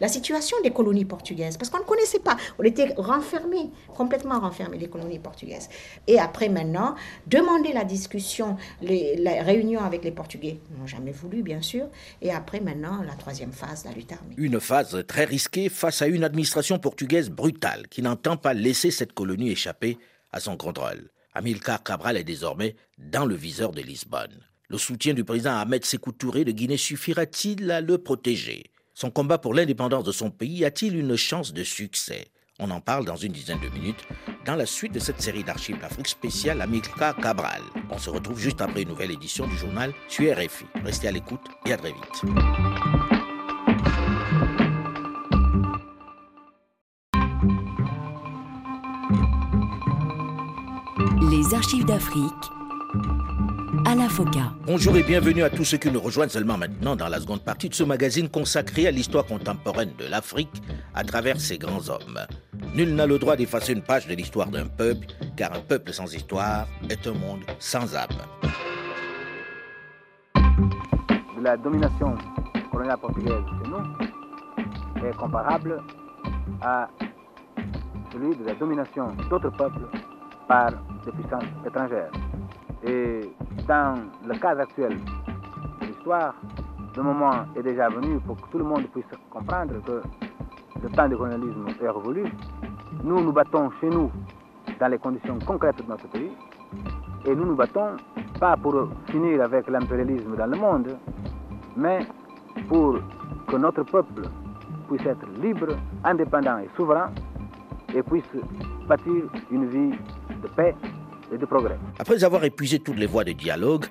La 0.00 0.08
situation 0.08 0.56
des 0.62 0.70
colonies 0.70 1.04
portugaises, 1.04 1.56
parce 1.56 1.70
qu'on 1.70 1.78
ne 1.78 1.84
connaissait 1.84 2.18
pas. 2.20 2.36
On 2.58 2.62
était 2.62 2.94
renfermés, 2.96 3.70
complètement 3.94 4.40
renfermés, 4.40 4.78
les 4.78 4.88
colonies 4.88 5.18
portugaises. 5.18 5.68
Et 6.06 6.18
après, 6.18 6.48
maintenant, 6.48 6.94
demander 7.26 7.72
la 7.72 7.84
discussion, 7.84 8.56
les, 8.80 9.16
la 9.16 9.42
réunion 9.42 9.80
avec 9.80 10.04
les 10.04 10.12
Portugais, 10.12 10.60
n'ont 10.78 10.86
jamais 10.86 11.12
voulu, 11.12 11.42
bien 11.42 11.62
sûr. 11.62 11.86
Et 12.22 12.30
après, 12.30 12.60
maintenant, 12.60 13.02
la 13.02 13.14
troisième 13.14 13.52
phase, 13.52 13.84
la 13.84 13.92
lutte 13.92 14.12
armée. 14.12 14.34
Une 14.36 14.60
phase 14.60 15.04
très 15.06 15.24
risquée 15.24 15.68
face 15.68 16.02
à 16.02 16.06
une 16.06 16.24
administration 16.24 16.78
portugaise 16.78 17.30
brutale 17.30 17.88
qui 17.88 18.02
n'entend 18.02 18.36
pas 18.36 18.54
laisser 18.54 18.90
cette 18.90 19.12
colonie 19.12 19.50
échapper 19.50 19.98
à 20.32 20.40
son 20.40 20.56
contrôle. 20.56 21.10
Amilcar 21.34 21.82
Cabral 21.82 22.16
est 22.16 22.24
désormais 22.24 22.76
dans 22.98 23.24
le 23.24 23.34
viseur 23.34 23.72
de 23.72 23.80
Lisbonne. 23.80 24.44
Le 24.68 24.78
soutien 24.78 25.14
du 25.14 25.24
président 25.24 25.56
Ahmed 25.56 25.84
Sékou 25.84 26.12
Touré 26.12 26.44
de 26.44 26.52
Guinée 26.52 26.76
suffira-t-il 26.76 27.70
à 27.70 27.80
le 27.80 27.98
protéger? 27.98 28.69
Son 29.00 29.10
combat 29.10 29.38
pour 29.38 29.54
l'indépendance 29.54 30.04
de 30.04 30.12
son 30.12 30.30
pays 30.30 30.62
a-t-il 30.62 30.94
une 30.94 31.16
chance 31.16 31.54
de 31.54 31.64
succès? 31.64 32.26
On 32.58 32.70
en 32.70 32.82
parle 32.82 33.06
dans 33.06 33.16
une 33.16 33.32
dizaine 33.32 33.58
de 33.58 33.70
minutes 33.70 34.06
dans 34.44 34.56
la 34.56 34.66
suite 34.66 34.92
de 34.92 34.98
cette 34.98 35.22
série 35.22 35.42
d'archives 35.42 35.80
d'Afrique 35.80 36.08
spéciale 36.08 36.60
Amilcar 36.60 37.16
Cabral. 37.16 37.62
On 37.88 37.96
se 37.96 38.10
retrouve 38.10 38.38
juste 38.38 38.60
après 38.60 38.82
une 38.82 38.90
nouvelle 38.90 39.10
édition 39.10 39.46
du 39.46 39.56
journal 39.56 39.94
sur 40.06 40.30
RFI. 40.36 40.66
Restez 40.84 41.08
à 41.08 41.12
l'écoute 41.12 41.40
et 41.64 41.72
à 41.72 41.78
très 41.78 41.92
vite. 41.92 42.22
Les 51.30 51.54
archives 51.54 51.86
d'Afrique 51.86 52.59
Bonjour 54.66 54.96
et 54.96 55.02
bienvenue 55.02 55.42
à 55.42 55.50
tous 55.50 55.64
ceux 55.64 55.76
qui 55.76 55.90
nous 55.90 55.98
rejoignent 56.00 56.28
seulement 56.28 56.56
maintenant 56.56 56.94
dans 56.94 57.08
la 57.08 57.18
seconde 57.18 57.42
partie 57.42 57.68
de 57.68 57.74
ce 57.74 57.82
magazine 57.82 58.28
consacré 58.28 58.86
à 58.86 58.92
l'histoire 58.92 59.26
contemporaine 59.26 59.90
de 59.98 60.06
l'Afrique 60.06 60.62
à 60.94 61.02
travers 61.02 61.40
ses 61.40 61.58
grands 61.58 61.88
hommes. 61.88 62.20
Nul 62.76 62.94
n'a 62.94 63.06
le 63.06 63.18
droit 63.18 63.34
d'effacer 63.34 63.72
une 63.72 63.82
page 63.82 64.06
de 64.06 64.14
l'histoire 64.14 64.46
d'un 64.46 64.66
peuple, 64.66 65.08
car 65.36 65.52
un 65.54 65.60
peuple 65.60 65.92
sans 65.92 66.14
histoire 66.14 66.68
est 66.88 67.04
un 67.04 67.14
monde 67.14 67.40
sans 67.58 67.96
âme. 67.96 68.08
La 71.42 71.56
domination 71.56 72.16
coloniale 72.70 72.98
portugaise 72.98 73.42
chez 73.64 73.70
nous 73.70 75.08
est 75.08 75.16
comparable 75.16 75.82
à 76.62 76.88
celui 78.12 78.36
de 78.36 78.44
la 78.44 78.54
domination 78.54 79.16
d'autres 79.28 79.50
peuples 79.50 79.88
par 80.46 80.70
des 81.04 81.10
puissances 81.10 81.66
étrangères. 81.66 82.12
Et 82.84 83.20
dans 83.66 83.94
le 84.26 84.34
cas 84.38 84.58
actuel 84.58 84.98
de 85.80 85.86
l'histoire, 85.86 86.34
le 86.96 87.02
moment 87.02 87.44
est 87.56 87.62
déjà 87.62 87.88
venu 87.88 88.18
pour 88.20 88.36
que 88.36 88.48
tout 88.50 88.58
le 88.58 88.64
monde 88.64 88.86
puisse 88.92 89.04
comprendre 89.30 89.74
que 89.84 90.02
le 90.82 90.88
temps 90.90 91.08
du 91.08 91.16
colonialisme 91.16 91.66
est 91.80 91.88
révolu. 91.88 92.24
Nous 93.04 93.20
nous 93.20 93.32
battons 93.32 93.70
chez 93.80 93.88
nous 93.88 94.10
dans 94.78 94.88
les 94.88 94.98
conditions 94.98 95.38
concrètes 95.46 95.82
de 95.82 95.88
notre 95.88 96.08
pays. 96.08 96.32
Et 97.26 97.34
nous 97.34 97.44
nous 97.44 97.54
battons 97.54 97.96
pas 98.38 98.56
pour 98.56 98.88
finir 99.10 99.42
avec 99.42 99.68
l'impérialisme 99.68 100.36
dans 100.36 100.46
le 100.46 100.56
monde, 100.56 100.96
mais 101.76 102.00
pour 102.68 102.98
que 103.46 103.56
notre 103.56 103.82
peuple 103.84 104.22
puisse 104.88 105.04
être 105.06 105.26
libre, 105.40 105.76
indépendant 106.04 106.58
et 106.58 106.68
souverain 106.76 107.10
et 107.94 108.02
puisse 108.02 108.24
bâtir 108.88 109.24
une 109.50 109.66
vie 109.66 109.98
de 110.42 110.48
paix 110.48 110.74
et 111.32 111.38
de 111.38 111.46
progrès. 111.46 111.78
Après 111.98 112.24
avoir 112.24 112.44
épuisé 112.44 112.78
toutes 112.78 112.98
les 112.98 113.06
voies 113.06 113.24
de 113.24 113.32
dialogue, 113.32 113.86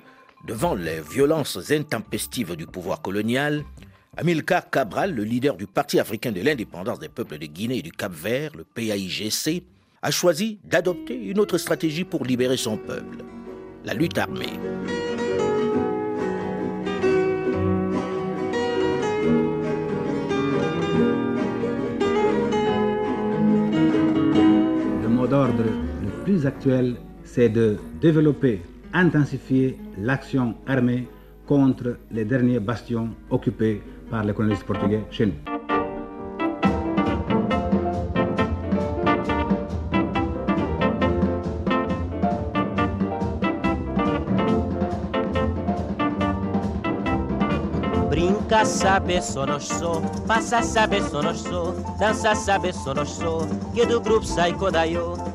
devant 0.46 0.74
les 0.74 1.00
violences 1.00 1.70
intempestives 1.70 2.56
du 2.56 2.66
pouvoir 2.66 3.02
colonial, 3.02 3.64
Amilcar 4.16 4.70
Cabral, 4.70 5.14
le 5.14 5.22
leader 5.22 5.56
du 5.56 5.66
Parti 5.66 6.00
africain 6.00 6.32
de 6.32 6.40
l'indépendance 6.40 6.98
des 6.98 7.08
peuples 7.08 7.38
de 7.38 7.46
Guinée 7.46 7.78
et 7.78 7.82
du 7.82 7.92
Cap-Vert, 7.92 8.52
le 8.56 8.64
PAIGC, 8.64 9.62
a 10.02 10.10
choisi 10.10 10.58
d'adopter 10.64 11.14
une 11.14 11.38
autre 11.38 11.58
stratégie 11.58 12.04
pour 12.04 12.24
libérer 12.24 12.56
son 12.56 12.76
peuple, 12.76 13.18
la 13.84 13.94
lutte 13.94 14.18
armée. 14.18 14.58
Le 25.02 25.08
mot 25.08 25.26
d'ordre 25.26 25.64
le 26.02 26.24
plus 26.24 26.46
actuel, 26.46 26.96
c'est 27.32 27.48
de 27.48 27.76
développer, 28.00 28.60
intensifier 28.92 29.78
l'action 29.98 30.54
armée 30.66 31.06
contre 31.46 31.96
les 32.10 32.24
derniers 32.24 32.58
bastions 32.58 33.10
occupés 33.30 33.82
par 34.10 34.24
les 34.24 34.32
colonistes 34.34 34.64
portugais 34.64 35.04
chez 35.12 35.26
nous. 35.26 35.34
Brinca, 48.10 48.64
saber 48.64 49.22
só 49.22 49.46
nós 49.46 49.68
sou, 49.68 50.02
faça 50.26 50.62
saber 50.62 51.02
só 51.02 51.22
nós 51.22 51.38
sou, 51.38 51.76
dança 52.00 52.34
saber 52.34 52.74
só 52.74 52.92
nós 52.92 53.10
sou, 53.10 53.46
que 53.72 53.86
do 53.86 54.00
grupo 54.00 54.26
sai 54.26 54.52
Kodayo. 54.52 55.29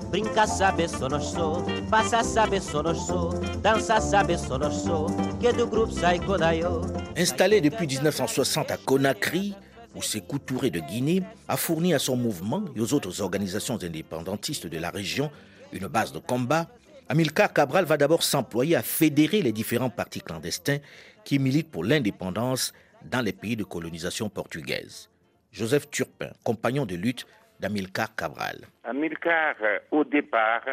Installé 7.18 7.60
depuis 7.60 7.86
1960 7.86 8.72
à 8.72 8.78
Conakry, 8.78 9.56
où 9.94 10.02
Sékou 10.02 10.40
Touré 10.40 10.70
de 10.70 10.80
Guinée 10.80 11.22
a 11.50 11.58
fourni 11.58 11.94
à 11.94 12.00
son 12.00 12.16
mouvement 12.16 12.64
et 12.78 12.80
aux 12.80 12.94
autres 12.94 13.20
organisations 13.22 13.76
indépendantistes 13.84 14.68
de 14.68 14.78
la 14.78 14.90
région 14.90 15.30
une 15.74 15.88
base 15.88 16.14
de 16.14 16.20
combat, 16.20 16.68
Amilcar 17.10 17.52
Cabral 17.52 17.84
va 17.84 17.98
d'abord 17.98 18.24
s'employer 18.24 18.78
à 18.78 18.84
fédérer 18.84 19.42
les 19.42 19.52
différents 19.52 19.90
partis 19.90 20.22
clandestins 20.22 20.78
qui 21.26 21.40
militent 21.40 21.72
pour 21.72 21.84
l'indépendance 21.84 22.72
dans 23.04 23.22
les 23.22 23.34
pays 23.34 23.58
de 23.58 23.66
colonisation 23.66 24.30
portugaise. 24.30 25.10
Joseph 25.52 25.90
Turpin, 25.90 26.30
compagnon 26.44 26.86
de 26.86 26.96
lutte 26.96 27.26
d'Amilcar 27.60 28.16
Cabral. 28.16 28.66
Amilcar, 28.84 29.56
au 29.92 30.04
départ, 30.04 30.66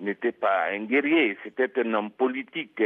n'était 0.00 0.32
pas 0.32 0.66
un 0.70 0.84
guerrier, 0.84 1.36
c'était 1.42 1.70
un 1.80 1.94
homme 1.94 2.10
politique. 2.10 2.82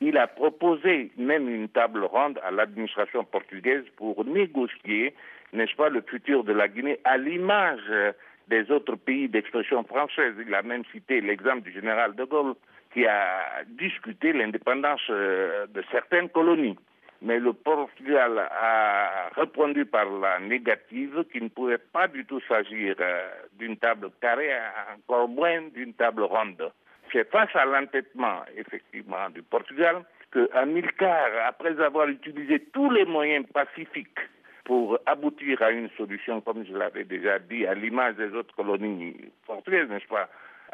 Il 0.00 0.16
a 0.16 0.26
proposé 0.26 1.10
même 1.16 1.48
une 1.48 1.68
table 1.68 2.04
ronde 2.04 2.40
à 2.44 2.50
l'administration 2.50 3.24
portugaise 3.24 3.84
pour 3.96 4.24
négocier, 4.24 5.14
n'est-ce 5.52 5.76
pas, 5.76 5.88
le 5.88 6.02
futur 6.02 6.44
de 6.44 6.52
la 6.52 6.68
Guinée 6.68 6.98
à 7.04 7.16
l'image 7.16 8.14
des 8.48 8.70
autres 8.70 8.96
pays 8.96 9.28
d'expression 9.28 9.82
française. 9.84 10.34
Il 10.46 10.54
a 10.54 10.62
même 10.62 10.84
cité 10.92 11.20
l'exemple 11.20 11.62
du 11.62 11.72
général 11.72 12.14
de 12.14 12.24
Gaulle 12.24 12.54
qui 12.92 13.06
a 13.06 13.62
discuté 13.66 14.32
l'indépendance 14.32 15.00
euh, 15.10 15.66
de 15.68 15.82
certaines 15.90 16.28
colonies. 16.28 16.76
Mais 17.24 17.38
le 17.38 17.52
Portugal 17.52 18.36
a 18.38 19.30
répondu 19.36 19.84
par 19.84 20.06
la 20.06 20.40
négative 20.40 21.24
qu'il 21.30 21.44
ne 21.44 21.48
pouvait 21.48 21.78
pas 21.78 22.08
du 22.08 22.24
tout 22.24 22.40
s'agir 22.48 22.96
euh, 22.98 23.28
d'une 23.52 23.76
table 23.76 24.10
carrée, 24.20 24.50
encore 24.96 25.28
moins 25.28 25.62
d'une 25.72 25.94
table 25.94 26.22
ronde. 26.22 26.72
C'est 27.12 27.30
face 27.30 27.54
à 27.54 27.64
l'entêtement, 27.64 28.42
effectivement, 28.56 29.30
du 29.30 29.42
Portugal 29.42 30.02
que 30.32 30.50
Amilcar, 30.54 31.28
après 31.46 31.80
avoir 31.80 32.08
utilisé 32.08 32.58
tous 32.72 32.90
les 32.90 33.04
moyens 33.04 33.46
pacifiques 33.52 34.18
pour 34.64 34.98
aboutir 35.06 35.62
à 35.62 35.70
une 35.70 35.90
solution, 35.90 36.40
comme 36.40 36.64
je 36.66 36.72
l'avais 36.76 37.04
déjà 37.04 37.38
dit, 37.38 37.66
à 37.66 37.74
l'image 37.74 38.16
des 38.16 38.32
autres 38.34 38.54
colonies 38.56 39.14
portugaises, 39.46 39.88
n'est-ce 39.88 40.08
pas, 40.08 40.28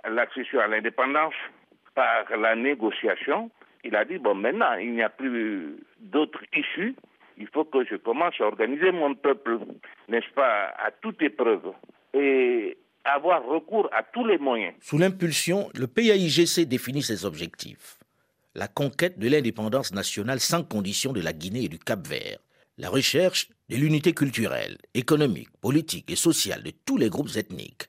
l'accession 0.09 0.61
à 0.61 0.69
l'indépendance 0.69 1.35
par 1.95 2.25
la 2.37 2.55
négociation, 2.55 3.51
il 3.85 3.97
a 3.97 4.05
dit, 4.05 4.19
bon, 4.19 4.35
maintenant, 4.35 4.75
il 4.75 4.93
n'y 4.95 5.03
a 5.03 5.09
plus 5.09 5.77
d'autre 6.01 6.41
issue, 6.53 6.95
il 7.39 7.47
faut 7.49 7.65
que 7.65 7.85
je 7.85 7.97
commence 7.97 8.35
à 8.41 8.45
organiser 8.45 8.91
mon 8.91 9.15
peuple, 9.15 9.59
n'est-ce 10.09 10.33
pas, 10.35 10.75
à 10.85 10.91
toute 10.91 11.23
épreuve, 11.23 11.73
et 12.15 12.77
avoir 13.05 13.45
recours 13.47 13.89
à 13.93 14.03
tous 14.03 14.27
les 14.27 14.39
moyens. 14.39 14.75
Sous 14.81 14.99
l'impulsion, 14.99 15.71
le 15.75 15.87
PAIGC 15.87 16.67
définit 16.67 17.03
ses 17.03 17.25
objectifs. 17.25 17.99
La 18.55 18.67
conquête 18.67 19.19
de 19.19 19.29
l'indépendance 19.29 19.95
nationale 19.95 20.41
sans 20.41 20.65
condition 20.65 21.13
de 21.13 21.21
la 21.21 21.33
Guinée 21.33 21.65
et 21.65 21.69
du 21.69 21.79
Cap-Vert, 21.79 22.39
la 22.77 22.91
recherche 22.91 23.49
de 23.69 23.77
l'unité 23.77 24.13
culturelle, 24.13 24.79
économique, 24.95 25.51
politique 25.61 26.11
et 26.11 26.17
sociale 26.17 26.63
de 26.63 26.73
tous 26.85 26.97
les 26.97 27.09
groupes 27.09 27.37
ethniques, 27.37 27.89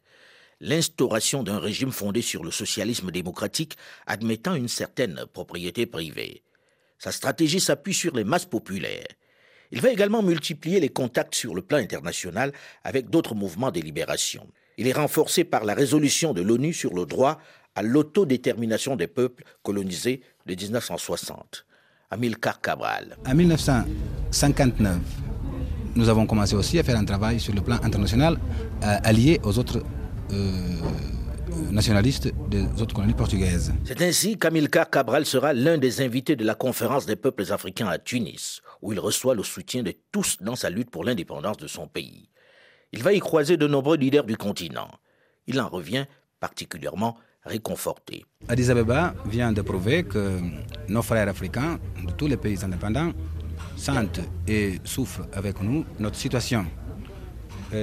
l'instauration 0.62 1.43
d'un 1.43 1.60
régime 1.60 1.91
fondé 1.91 2.22
sur 2.22 2.43
le 2.43 2.52
socialisme 2.52 3.12
démocratique 3.12 3.78
admettant 4.08 4.56
une 4.56 4.67
certaine 4.67 5.24
propriété 5.34 5.86
privée. 5.86 6.43
Sa 6.98 7.12
stratégie 7.12 7.60
s'appuie 7.60 7.93
sur 7.93 8.15
les 8.15 8.24
masses 8.26 8.45
populaires. 8.45 9.08
Il 9.72 9.82
va 9.82 9.89
également 9.89 10.24
multiplier 10.24 10.80
les 10.80 10.89
contacts 10.89 11.36
sur 11.36 11.56
le 11.56 11.62
plan 11.62 11.78
international 11.78 12.52
avec 12.84 13.10
d'autres 13.10 13.36
mouvements 13.36 13.72
de 13.72 13.80
libération. 13.80 14.48
Il 14.78 14.88
est 14.88 14.93
renforcé 14.93 15.43
par 15.43 15.63
la 15.63 15.74
résolution 15.74 16.34
de 16.34 16.41
l'ONU 16.41 16.74
sur 16.74 16.93
le 16.93 17.06
droit 17.06 17.39
à 17.76 17.84
l'autodétermination 17.84 18.95
des 18.95 19.08
peuples 19.08 19.43
colonisés 19.63 20.22
de 20.45 20.56
1960. 20.56 21.65
Amilcar 22.12 22.60
Cabral. 22.60 23.17
En 23.28 23.36
1959, 23.36 24.98
nous 25.95 26.10
avons 26.10 26.26
commencé 26.26 26.56
aussi 26.56 26.80
à 26.80 26.84
faire 26.84 26.98
un 26.98 27.06
travail 27.06 27.39
sur 27.39 27.54
le 27.54 27.62
plan 27.62 27.78
international 27.84 28.39
euh, 28.84 28.98
allié 29.04 29.39
aux 29.43 29.60
autres 29.60 29.84
euh, 30.32 31.72
nationalistes 31.72 32.32
des 32.50 32.63
autres 32.82 32.96
colonies 32.96 33.13
portugaises. 33.13 33.74
C'est 33.86 34.02
ainsi 34.02 34.38
qu'Amilcar 34.38 34.89
Cabral 34.89 35.26
sera 35.26 35.54
l'un 35.54 35.78
des 35.78 36.02
invités 36.02 36.36
de 36.36 36.46
la 36.46 36.56
conférence 36.56 37.06
des 37.06 37.15
peuples 37.15 37.52
africains 37.52 37.88
à 37.88 37.98
Tunis, 37.98 38.62
où 38.82 38.94
il 38.94 39.00
reçoit 39.00 39.36
le 39.36 39.44
soutien 39.44 39.84
de 39.84 39.94
tous 40.12 40.38
dans 40.42 40.56
sa 40.56 40.70
lutte 40.70 40.89
pour 40.89 41.04
l'indépendance 41.04 41.58
de 41.58 41.68
son 41.68 41.88
pays. 41.88 42.30
Il 42.92 43.04
va 43.04 43.13
y 43.13 43.20
croiser 43.20 43.58
de 43.58 43.68
nombreux 43.68 43.98
leaders 43.98 44.24
du 44.24 44.38
continent. 44.38 44.89
Il 45.48 45.60
en 45.60 45.70
revient 45.70 46.06
particulièrement 46.39 47.18
réconforté. 47.44 48.26
Addis 48.48 48.70
Abeba 48.70 49.13
vient 49.26 49.52
de 49.52 49.62
prouver 49.62 50.04
que 50.04 50.39
nos 50.88 51.02
frères 51.02 51.28
africains 51.28 51.80
de 52.06 52.12
tous 52.12 52.28
les 52.28 52.38
pays 52.38 52.63
indépendants 52.63 53.12
sentent 53.76 54.22
et 54.48 54.80
souffrent 54.84 55.28
avec 55.34 55.62
nous 55.62 55.86
notre 56.00 56.15
situation. 56.15 56.65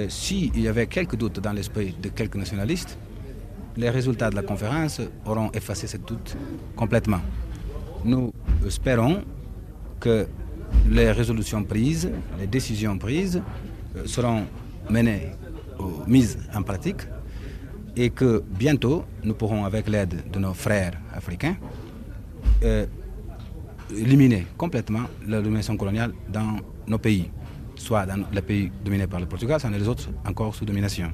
S'il 0.09 0.59
y 0.59 0.67
avait 0.67 0.87
quelques 0.87 1.15
doutes 1.15 1.39
dans 1.39 1.53
l'esprit 1.53 1.95
de 2.01 2.09
quelques 2.09 2.35
nationalistes, 2.35 2.97
les 3.77 3.89
résultats 3.89 4.29
de 4.29 4.35
la 4.35 4.41
conférence 4.41 4.99
auront 5.25 5.49
effacé 5.51 5.87
ces 5.87 5.99
doutes 5.99 6.35
complètement. 6.75 7.21
Nous 8.03 8.33
espérons 8.65 9.23
que 9.99 10.27
les 10.89 11.11
résolutions 11.11 11.63
prises, 11.63 12.09
les 12.39 12.47
décisions 12.47 12.97
prises 12.97 13.41
seront 14.05 14.43
menées 14.89 15.31
ou 15.79 16.03
mises 16.07 16.37
en 16.53 16.63
pratique 16.63 17.01
et 17.95 18.09
que 18.11 18.43
bientôt 18.47 19.05
nous 19.23 19.33
pourrons, 19.33 19.65
avec 19.65 19.87
l'aide 19.87 20.29
de 20.31 20.39
nos 20.39 20.53
frères 20.53 20.93
africains, 21.13 21.57
euh, 22.63 22.85
éliminer 23.91 24.45
complètement 24.57 25.03
la 25.27 25.41
domination 25.41 25.75
coloniale 25.77 26.13
dans 26.29 26.57
nos 26.87 26.97
pays, 26.99 27.29
soit 27.77 28.05
dans 28.05 28.23
les 28.31 28.41
pays 28.41 28.71
dominés 28.83 29.07
par 29.07 29.19
le 29.19 29.25
Portugal, 29.25 29.59
soit 29.59 29.69
dans 29.69 29.77
les 29.77 29.87
autres 29.87 30.09
encore 30.25 30.53
sous 30.53 30.65
domination. 30.65 31.11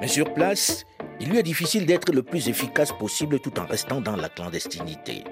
Mais 0.00 0.08
sur 0.08 0.32
place, 0.34 0.84
il 1.18 1.30
lui 1.30 1.38
est 1.38 1.42
difficile 1.42 1.86
d'être 1.86 2.12
le 2.12 2.22
plus 2.22 2.48
efficace 2.48 2.92
possible 2.92 3.40
tout 3.40 3.58
en 3.58 3.66
restant 3.66 4.00
dans 4.00 4.16
la 4.16 4.28
clandestinité. 4.28 5.24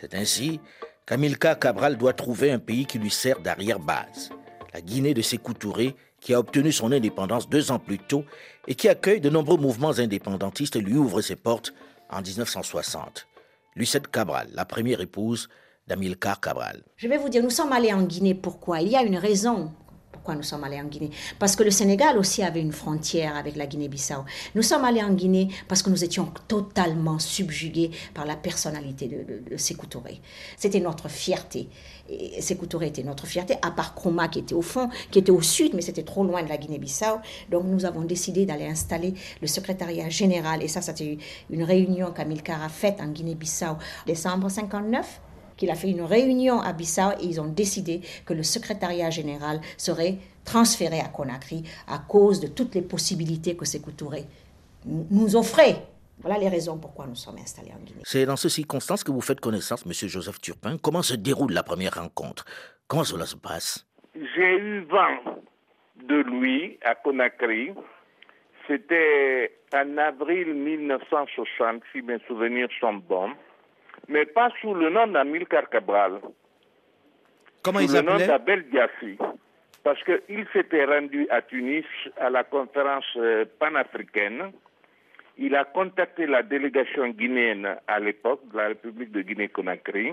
C'est 0.00 0.14
ainsi 0.14 0.60
qu'Amilcar 1.06 1.58
Cabral 1.58 1.96
doit 1.96 2.12
trouver 2.12 2.50
un 2.50 2.58
pays 2.58 2.86
qui 2.86 2.98
lui 2.98 3.10
sert 3.10 3.40
d'arrière-base. 3.40 4.30
La 4.72 4.80
Guinée 4.80 5.14
de 5.14 5.22
Sékou 5.22 5.54
Touré, 5.54 5.94
qui 6.24 6.32
a 6.32 6.40
obtenu 6.40 6.72
son 6.72 6.90
indépendance 6.90 7.48
deux 7.50 7.70
ans 7.70 7.78
plus 7.78 7.98
tôt 7.98 8.24
et 8.66 8.74
qui 8.74 8.88
accueille 8.88 9.20
de 9.20 9.28
nombreux 9.28 9.58
mouvements 9.58 9.98
indépendantistes, 9.98 10.76
lui 10.76 10.96
ouvre 10.96 11.20
ses 11.20 11.36
portes 11.36 11.74
en 12.10 12.22
1960. 12.22 13.28
Lucette 13.76 14.08
Cabral, 14.08 14.48
la 14.54 14.64
première 14.64 15.02
épouse 15.02 15.50
d'Amilcar 15.86 16.40
Cabral. 16.40 16.82
Je 16.96 17.08
vais 17.08 17.18
vous 17.18 17.28
dire, 17.28 17.42
nous 17.42 17.50
sommes 17.50 17.72
allés 17.72 17.92
en 17.92 18.02
Guinée. 18.02 18.34
Pourquoi? 18.34 18.80
Il 18.80 18.88
y 18.88 18.96
a 18.96 19.02
une 19.02 19.18
raison 19.18 19.70
pourquoi 20.24 20.36
nous 20.36 20.42
sommes 20.42 20.64
allés 20.64 20.80
en 20.80 20.84
Guinée 20.86 21.10
Parce 21.38 21.54
que 21.54 21.62
le 21.62 21.70
Sénégal 21.70 22.16
aussi 22.16 22.42
avait 22.42 22.62
une 22.62 22.72
frontière 22.72 23.36
avec 23.36 23.56
la 23.56 23.66
Guinée-Bissau. 23.66 24.24
Nous 24.54 24.62
sommes 24.62 24.82
allés 24.86 25.02
en 25.02 25.12
Guinée 25.12 25.48
parce 25.68 25.82
que 25.82 25.90
nous 25.90 26.02
étions 26.02 26.32
totalement 26.48 27.18
subjugués 27.18 27.90
par 28.14 28.24
la 28.24 28.34
personnalité 28.34 29.06
de, 29.06 29.16
de, 29.18 29.56
Touré. 29.90 30.22
C'était 30.56 30.80
notre 30.80 31.10
fierté. 31.10 31.68
Et 32.08 32.40
Sékou 32.40 32.64
Touré 32.64 32.86
était 32.86 33.02
notre 33.02 33.26
fierté, 33.26 33.56
à 33.60 33.70
part 33.70 33.94
Kroma 33.94 34.28
qui 34.28 34.38
était 34.38 34.54
au 34.54 34.62
fond, 34.62 34.88
qui 35.10 35.18
était 35.18 35.30
au 35.30 35.42
sud, 35.42 35.74
mais 35.74 35.82
c'était 35.82 36.04
trop 36.04 36.24
loin 36.24 36.42
de 36.42 36.48
la 36.48 36.56
Guinée-Bissau. 36.56 37.18
Donc 37.50 37.64
nous 37.64 37.84
avons 37.84 38.00
décidé 38.00 38.46
d'aller 38.46 38.64
installer 38.64 39.12
le 39.42 39.46
secrétariat 39.46 40.08
général. 40.08 40.62
Et 40.62 40.68
ça, 40.68 40.80
c'était 40.80 41.18
une 41.50 41.64
réunion 41.64 42.12
qu'Amilcar 42.12 42.62
a 42.62 42.70
faite 42.70 42.98
en 43.02 43.08
Guinée-Bissau 43.08 43.76
décembre 44.06 44.48
59 44.48 45.20
qu'il 45.56 45.70
a 45.70 45.74
fait 45.74 45.90
une 45.90 46.02
réunion 46.02 46.60
à 46.60 46.72
Bissau 46.72 47.12
et 47.20 47.24
ils 47.24 47.40
ont 47.40 47.48
décidé 47.48 48.00
que 48.26 48.34
le 48.34 48.42
secrétariat 48.42 49.10
général 49.10 49.60
serait 49.76 50.16
transféré 50.44 51.00
à 51.00 51.08
Conakry 51.08 51.64
à 51.88 51.98
cause 51.98 52.40
de 52.40 52.46
toutes 52.46 52.74
les 52.74 52.82
possibilités 52.82 53.56
que 53.56 53.64
Sékou 53.64 53.92
Touré 53.92 54.24
nous 54.84 55.36
offrait. 55.36 55.76
Voilà 56.20 56.38
les 56.38 56.48
raisons 56.48 56.78
pourquoi 56.78 57.06
nous 57.06 57.16
sommes 57.16 57.38
installés 57.38 57.72
en 57.72 57.82
Guinée. 57.84 58.02
C'est 58.04 58.26
dans 58.26 58.36
ces 58.36 58.48
circonstances 58.48 59.02
que 59.02 59.10
vous 59.10 59.20
faites 59.20 59.40
connaissance, 59.40 59.84
Monsieur 59.86 60.08
Joseph 60.08 60.40
Turpin. 60.40 60.76
Comment 60.78 61.02
se 61.02 61.14
déroule 61.14 61.52
la 61.52 61.62
première 61.62 61.94
rencontre? 61.94 62.44
Comment 62.86 63.04
cela 63.04 63.26
se 63.26 63.36
passe? 63.36 63.86
J'ai 64.14 64.56
eu 64.58 64.84
vent 64.84 65.40
de 66.06 66.16
lui 66.16 66.78
à 66.84 66.94
Conakry. 66.94 67.72
C'était 68.66 69.58
en 69.74 69.98
avril 69.98 70.54
1960, 70.54 71.82
si 71.92 72.02
mes 72.02 72.18
souvenirs 72.26 72.68
sont 72.80 72.94
bons 72.94 73.32
mais 74.08 74.26
pas 74.26 74.50
sous 74.60 74.74
le 74.74 74.90
nom 74.90 75.06
d'Amilcar 75.06 75.68
Cabral. 75.68 76.20
Comment 77.62 77.80
sous 77.80 77.86
il 77.86 77.92
le 77.92 78.02
nom 78.02 78.18
d'Abel 78.18 78.68
Diassi. 78.68 79.18
Parce 79.82 80.02
qu'il 80.04 80.46
s'était 80.52 80.84
rendu 80.84 81.26
à 81.30 81.42
Tunis 81.42 81.84
à 82.18 82.30
la 82.30 82.44
conférence 82.44 83.04
euh, 83.16 83.44
panafricaine. 83.58 84.52
Il 85.36 85.54
a 85.56 85.64
contacté 85.64 86.26
la 86.26 86.42
délégation 86.42 87.08
guinéenne 87.08 87.76
à 87.86 88.00
l'époque, 88.00 88.40
de 88.52 88.56
la 88.56 88.68
République 88.68 89.12
de 89.12 89.20
Guinée-Conakry. 89.22 90.12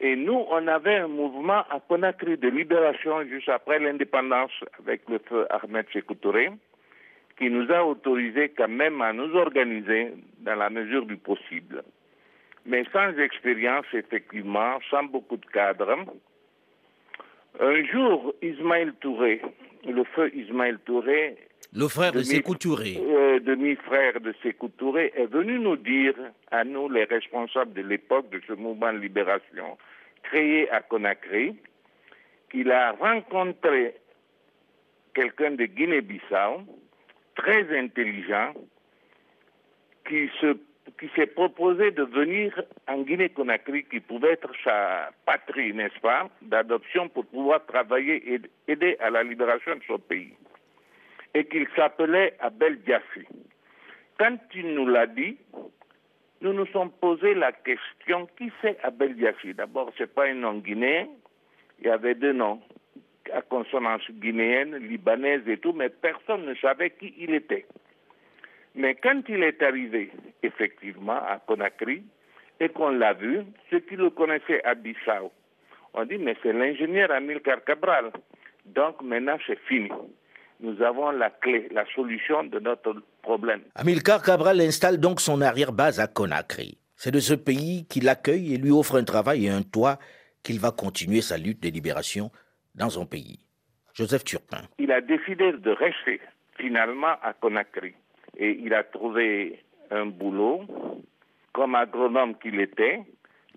Et 0.00 0.16
nous, 0.16 0.46
on 0.50 0.66
avait 0.66 0.96
un 0.96 1.08
mouvement 1.08 1.62
à 1.70 1.80
Conakry 1.86 2.36
de 2.36 2.48
libération 2.48 3.22
juste 3.24 3.48
après 3.48 3.78
l'indépendance 3.78 4.52
avec 4.78 5.08
le 5.08 5.20
feu 5.20 5.46
Ahmed 5.50 5.86
Sékou 5.92 6.14
qui 7.38 7.50
nous 7.50 7.70
a 7.72 7.84
autorisé 7.84 8.50
quand 8.50 8.68
même 8.68 9.00
à 9.00 9.12
nous 9.12 9.34
organiser 9.34 10.12
dans 10.40 10.56
la 10.56 10.68
mesure 10.68 11.06
du 11.06 11.16
possible 11.16 11.82
mais 12.66 12.84
sans 12.92 13.16
expérience, 13.18 13.86
effectivement, 13.92 14.78
sans 14.90 15.04
beaucoup 15.04 15.36
de 15.36 15.46
cadres. 15.46 16.04
Un 17.58 17.84
jour, 17.84 18.34
Ismaël 18.42 18.92
Touré, 19.00 19.42
le 19.86 20.04
feu 20.04 20.30
Ismaël 20.34 20.78
Touré, 20.84 21.36
le 21.72 21.86
frère 21.86 22.10
de 22.10 22.22
Sékou 22.22 22.56
Touré, 22.56 22.98
euh, 23.00 23.38
demi-frère 23.38 24.20
de 24.20 24.34
Sékou 24.42 24.68
Touré, 24.70 25.12
est 25.14 25.26
venu 25.26 25.60
nous 25.60 25.76
dire, 25.76 26.14
à 26.50 26.64
nous 26.64 26.88
les 26.88 27.04
responsables 27.04 27.74
de 27.74 27.82
l'époque 27.82 28.28
de 28.30 28.40
ce 28.48 28.54
mouvement 28.54 28.92
de 28.92 28.98
libération 28.98 29.78
créé 30.24 30.70
à 30.70 30.80
Conakry, 30.80 31.56
qu'il 32.50 32.70
a 32.72 32.92
rencontré 32.92 33.94
quelqu'un 35.14 35.52
de 35.52 35.64
Guinée-Bissau, 35.64 36.62
très 37.36 37.78
intelligent, 37.78 38.52
qui 40.08 40.28
se 40.40 40.56
qui 40.98 41.08
s'est 41.14 41.26
proposé 41.26 41.90
de 41.90 42.02
venir 42.02 42.62
en 42.88 43.02
Guinée-Conakry, 43.02 43.84
qui 43.84 44.00
pouvait 44.00 44.32
être 44.32 44.52
sa 44.64 45.10
patrie, 45.26 45.72
n'est-ce 45.72 45.98
pas, 46.00 46.28
d'adoption 46.42 47.08
pour 47.08 47.26
pouvoir 47.26 47.64
travailler 47.66 48.34
et 48.34 48.40
aider 48.68 48.96
à 49.00 49.10
la 49.10 49.22
libération 49.22 49.74
de 49.76 49.82
son 49.86 49.98
pays. 49.98 50.34
Et 51.34 51.44
qu'il 51.44 51.66
s'appelait 51.76 52.34
Abel 52.40 52.80
Diassi. 52.80 53.26
Quand 54.18 54.38
il 54.54 54.74
nous 54.74 54.86
l'a 54.86 55.06
dit, 55.06 55.36
nous 56.40 56.52
nous 56.52 56.66
sommes 56.66 56.90
posé 56.90 57.34
la 57.34 57.52
question 57.52 58.26
qui 58.36 58.50
c'est 58.60 58.78
Abel 58.82 59.14
Diassi? 59.14 59.54
D'abord, 59.54 59.92
ce 59.96 60.02
n'est 60.02 60.08
pas 60.08 60.26
un 60.26 60.34
nom 60.34 60.54
guinéen, 60.54 61.06
il 61.80 61.86
y 61.86 61.90
avait 61.90 62.14
deux 62.14 62.32
noms 62.32 62.60
à 63.32 63.42
consonance 63.42 64.02
guinéenne, 64.10 64.76
libanaise 64.76 65.46
et 65.46 65.58
tout, 65.58 65.72
mais 65.72 65.88
personne 65.88 66.44
ne 66.46 66.54
savait 66.54 66.90
qui 66.90 67.14
il 67.18 67.34
était. 67.34 67.66
Mais 68.74 68.94
quand 68.94 69.22
il 69.28 69.42
est 69.42 69.62
arrivé, 69.62 70.10
effectivement, 70.42 71.16
à 71.16 71.40
Conakry, 71.46 72.02
et 72.60 72.68
qu'on 72.68 72.90
l'a 72.90 73.14
vu, 73.14 73.40
ceux 73.70 73.80
qui 73.80 73.96
le 73.96 74.10
connaissaient 74.10 74.62
à 74.64 74.74
Bissau, 74.74 75.32
on 75.94 76.04
dit, 76.04 76.18
mais 76.18 76.36
c'est 76.42 76.52
l'ingénieur 76.52 77.10
Amilcar 77.10 77.64
Cabral. 77.64 78.12
Donc 78.66 79.02
maintenant, 79.02 79.38
c'est 79.46 79.58
fini. 79.60 79.90
Nous 80.60 80.80
avons 80.82 81.10
la 81.10 81.30
clé, 81.30 81.68
la 81.72 81.86
solution 81.94 82.44
de 82.44 82.60
notre 82.60 82.94
problème. 83.22 83.62
Amilcar 83.74 84.22
Cabral 84.22 84.60
installe 84.60 85.00
donc 85.00 85.20
son 85.20 85.40
arrière-base 85.40 85.98
à 85.98 86.06
Conakry. 86.06 86.78
C'est 86.96 87.10
de 87.10 87.18
ce 87.18 87.32
pays 87.32 87.86
qu'il 87.88 88.08
accueille 88.08 88.54
et 88.54 88.58
lui 88.58 88.70
offre 88.70 88.96
un 88.96 89.04
travail 89.04 89.46
et 89.46 89.48
un 89.48 89.62
toit 89.62 89.98
qu'il 90.42 90.60
va 90.60 90.70
continuer 90.70 91.22
sa 91.22 91.38
lutte 91.38 91.62
de 91.62 91.70
libération 91.70 92.30
dans 92.74 92.90
son 92.90 93.06
pays. 93.06 93.40
Joseph 93.94 94.22
Turpin. 94.24 94.62
Il 94.78 94.92
a 94.92 95.00
décidé 95.00 95.52
de 95.52 95.70
rester 95.70 96.20
finalement 96.58 97.16
à 97.22 97.32
Conakry 97.32 97.94
et 98.40 98.58
il 98.64 98.74
a 98.74 98.82
trouvé 98.82 99.60
un 99.90 100.06
boulot. 100.06 100.62
Comme 101.52 101.74
agronome 101.74 102.36
qu'il 102.38 102.58
était, 102.60 103.02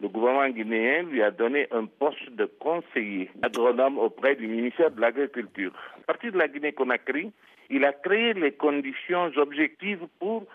le 0.01 0.09
gouvernement 0.09 0.49
guinéen 0.49 1.03
lui 1.03 1.23
a 1.23 1.31
donné 1.31 1.67
un 1.71 1.85
poste 1.85 2.29
de 2.31 2.45
conseiller 2.45 3.31
agronome 3.41 3.97
auprès 3.97 4.35
du 4.35 4.47
ministère 4.47 4.91
de 4.91 4.99
l'Agriculture. 4.99 5.71
À 5.99 6.13
partir 6.13 6.33
de 6.33 6.37
la 6.37 6.47
Guinée-Conakry, 6.47 7.31
il 7.69 7.85
a 7.85 7.93
créé 7.93 8.33
les 8.33 8.51
conditions 8.51 9.31
objectives 9.37 10.05
pour 10.19 10.45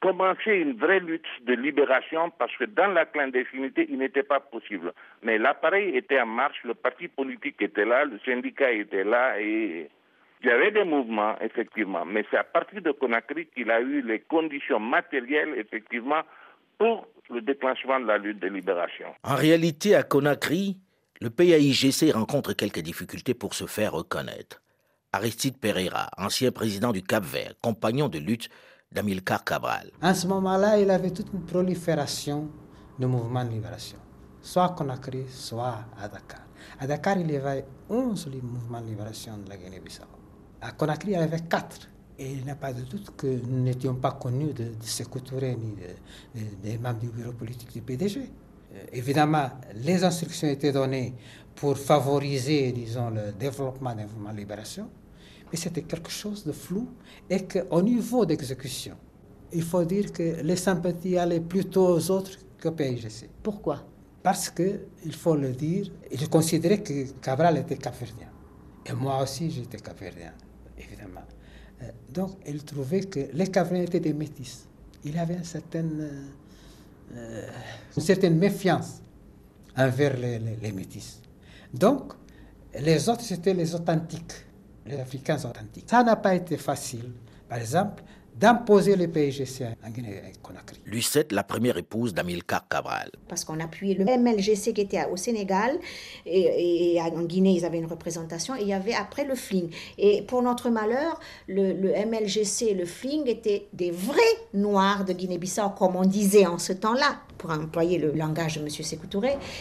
commencer 0.00 0.52
une 0.52 0.74
vraie 0.74 1.00
lutte 1.00 1.26
de 1.42 1.54
libération 1.54 2.30
parce 2.38 2.56
que 2.56 2.64
dans 2.64 2.92
la 2.92 3.04
clandestinité, 3.04 3.86
il 3.90 3.98
n'était 3.98 4.22
pas 4.22 4.40
possible. 4.40 4.92
Mais 5.22 5.38
l'appareil 5.38 5.96
était 5.96 6.20
en 6.20 6.26
marche, 6.26 6.62
le 6.64 6.74
parti 6.74 7.08
politique 7.08 7.60
était 7.60 7.84
là, 7.84 8.04
le 8.04 8.18
syndicat 8.24 8.70
était 8.70 9.04
là 9.04 9.40
et 9.40 9.88
il 10.42 10.48
y 10.48 10.50
avait 10.50 10.70
des 10.70 10.84
mouvements, 10.84 11.34
effectivement, 11.40 12.04
mais 12.04 12.24
c'est 12.30 12.36
à 12.36 12.44
partir 12.44 12.82
de 12.82 12.92
Conakry 12.92 13.46
qu'il 13.54 13.70
a 13.70 13.80
eu 13.80 14.02
les 14.02 14.20
conditions 14.20 14.78
matérielles, 14.80 15.54
effectivement, 15.56 16.22
pour 16.78 17.06
le 17.30 17.40
déclenchement 17.40 17.98
de 18.00 18.06
la 18.06 18.18
lutte 18.18 18.40
de 18.40 18.48
libération. 18.48 19.06
En 19.24 19.34
réalité, 19.34 19.94
à 19.94 20.02
Conakry, 20.02 20.76
le 21.20 21.30
PAIGC 21.30 22.12
rencontre 22.12 22.52
quelques 22.52 22.80
difficultés 22.80 23.34
pour 23.34 23.54
se 23.54 23.66
faire 23.66 23.92
reconnaître. 23.92 24.62
Aristide 25.12 25.58
Pereira, 25.58 26.10
ancien 26.18 26.52
président 26.52 26.92
du 26.92 27.02
Cap-Vert, 27.02 27.54
compagnon 27.62 28.08
de 28.08 28.18
lutte 28.18 28.50
d'Amilcar 28.92 29.44
Cabral. 29.44 29.90
En 30.02 30.14
ce 30.14 30.26
moment-là, 30.26 30.78
il 30.78 30.90
avait 30.90 31.10
toute 31.10 31.32
une 31.32 31.44
prolifération 31.44 32.50
de 32.98 33.06
mouvements 33.06 33.44
de 33.44 33.50
libération, 33.50 33.98
soit 34.42 34.64
à 34.64 34.68
Conakry, 34.70 35.24
soit 35.28 35.78
à 35.98 36.08
Dakar. 36.08 36.40
À 36.78 36.86
Dakar, 36.86 37.18
il 37.18 37.30
y 37.30 37.36
avait 37.36 37.64
11 37.88 38.28
mouvements 38.42 38.80
de 38.82 38.88
libération 38.88 39.38
de 39.38 39.48
la 39.48 39.56
Guinée-Bissau. 39.56 40.15
À 40.66 40.72
Conakry, 40.72 41.12
il 41.12 41.14
y 41.14 41.18
en 41.18 41.22
avait 41.22 41.40
4. 41.40 41.88
Et 42.18 42.32
il 42.32 42.44
n'y 42.44 42.50
a 42.50 42.56
pas 42.56 42.72
de 42.72 42.82
doute 42.82 43.12
que 43.16 43.26
nous 43.26 43.60
n'étions 43.62 43.94
pas 43.94 44.12
connus 44.12 44.52
de, 44.52 44.64
de 44.64 45.18
Touré 45.20 45.54
ni 45.54 45.74
de, 45.76 46.40
de, 46.40 46.46
des 46.62 46.78
membres 46.78 46.98
du 46.98 47.08
bureau 47.08 47.32
politique 47.32 47.72
du 47.72 47.82
PDG. 47.82 48.20
Euh, 48.20 48.84
évidemment, 48.92 49.48
les 49.74 50.02
instructions 50.02 50.48
étaient 50.48 50.72
données 50.72 51.14
pour 51.54 51.78
favoriser, 51.78 52.72
disons, 52.72 53.10
le 53.10 53.32
développement 53.32 53.94
des 53.94 54.02
mouvements 54.04 54.32
de 54.32 54.38
libération, 54.38 54.88
mais 55.52 55.58
c'était 55.58 55.82
quelque 55.82 56.10
chose 56.10 56.44
de 56.44 56.52
flou 56.52 56.88
et 57.30 57.44
qu'au 57.46 57.82
niveau 57.82 58.26
d'exécution, 58.26 58.96
il 59.52 59.62
faut 59.62 59.84
dire 59.84 60.12
que 60.12 60.40
les 60.42 60.56
sympathies 60.56 61.16
allaient 61.16 61.40
plutôt 61.40 61.86
aux 61.96 62.10
autres 62.10 62.32
qu'au 62.60 62.72
PIGC. 62.72 63.28
Pourquoi? 63.42 63.84
Parce 64.22 64.50
que, 64.50 64.80
il 65.04 65.14
faut 65.14 65.36
le 65.36 65.52
dire, 65.52 65.92
je 66.12 66.26
considérais 66.26 66.82
que 66.82 67.12
Cabral 67.20 67.58
était 67.58 67.76
capverdien. 67.76 68.28
Et 68.84 68.92
moi 68.92 69.22
aussi, 69.22 69.50
j'étais 69.50 69.78
capverdien, 69.78 70.32
évidemment. 70.78 71.24
Euh, 71.82 71.90
donc, 72.08 72.38
il 72.46 72.64
trouvait 72.64 73.02
que 73.02 73.20
les 73.32 73.48
Capverdiens 73.48 73.84
étaient 73.84 74.00
des 74.00 74.12
métis. 74.12 74.66
Il 75.04 75.18
avait 75.18 75.34
une 75.34 75.44
certaine, 75.44 76.08
euh, 77.14 77.48
une 77.96 78.02
certaine 78.02 78.36
méfiance 78.36 79.00
envers 79.76 80.16
les, 80.16 80.38
les, 80.38 80.56
les, 80.56 80.72
métis. 80.72 81.20
Donc, 81.72 82.12
les 82.78 83.08
autres, 83.08 83.22
c'était 83.22 83.54
les 83.54 83.74
authentiques, 83.74 84.44
les 84.86 84.98
Africains 84.98 85.36
authentiques. 85.36 85.86
Ça 85.88 86.02
n'a 86.02 86.16
pas 86.16 86.34
été 86.34 86.56
facile, 86.56 87.10
par 87.48 87.58
exemple, 87.58 88.02
d'imposer 88.38 88.96
le 88.96 89.08
PIGC 89.08 89.62
en 89.84 89.90
Guinée-Conakry. 89.90 90.80
Lucette, 90.84 91.32
la 91.32 91.42
première 91.42 91.78
épouse 91.78 92.12
d'Amilcar 92.12 92.68
Cabral. 92.68 93.10
Parce 93.28 93.44
qu'on 93.44 93.58
appuyait 93.60 93.94
le 93.94 94.04
MLGC 94.04 94.72
qui 94.74 94.80
était 94.82 95.04
au 95.06 95.16
Sénégal 95.16 95.78
et, 96.26 96.98
en 97.00 97.22
Guinée, 97.22 97.52
ils 97.52 97.64
avaient 97.64 97.78
une 97.78 97.86
représentation 97.86 98.54
et 98.54 98.62
il 98.62 98.68
y 98.68 98.74
avait 98.74 98.94
après 98.94 99.24
le 99.24 99.34
FLING. 99.34 99.70
Et 99.98 100.22
pour 100.22 100.42
notre 100.42 100.68
malheur, 100.68 101.18
le, 101.48 101.72
le 101.72 101.90
MLGC 101.90 102.66
et 102.66 102.74
le 102.74 102.84
FLING 102.84 103.26
étaient 103.26 103.68
des 103.72 103.90
vrais 103.90 104.20
noirs 104.52 105.04
de 105.04 105.12
Guinée-Bissau, 105.12 105.70
comme 105.70 105.96
on 105.96 106.04
disait 106.04 106.46
en 106.46 106.58
ce 106.58 106.72
temps-là, 106.72 107.20
pour 107.38 107.50
employer 107.50 107.98
le 107.98 108.12
langage 108.12 108.56
de 108.56 108.62
M. 108.62 108.68
Sékou 108.68 109.06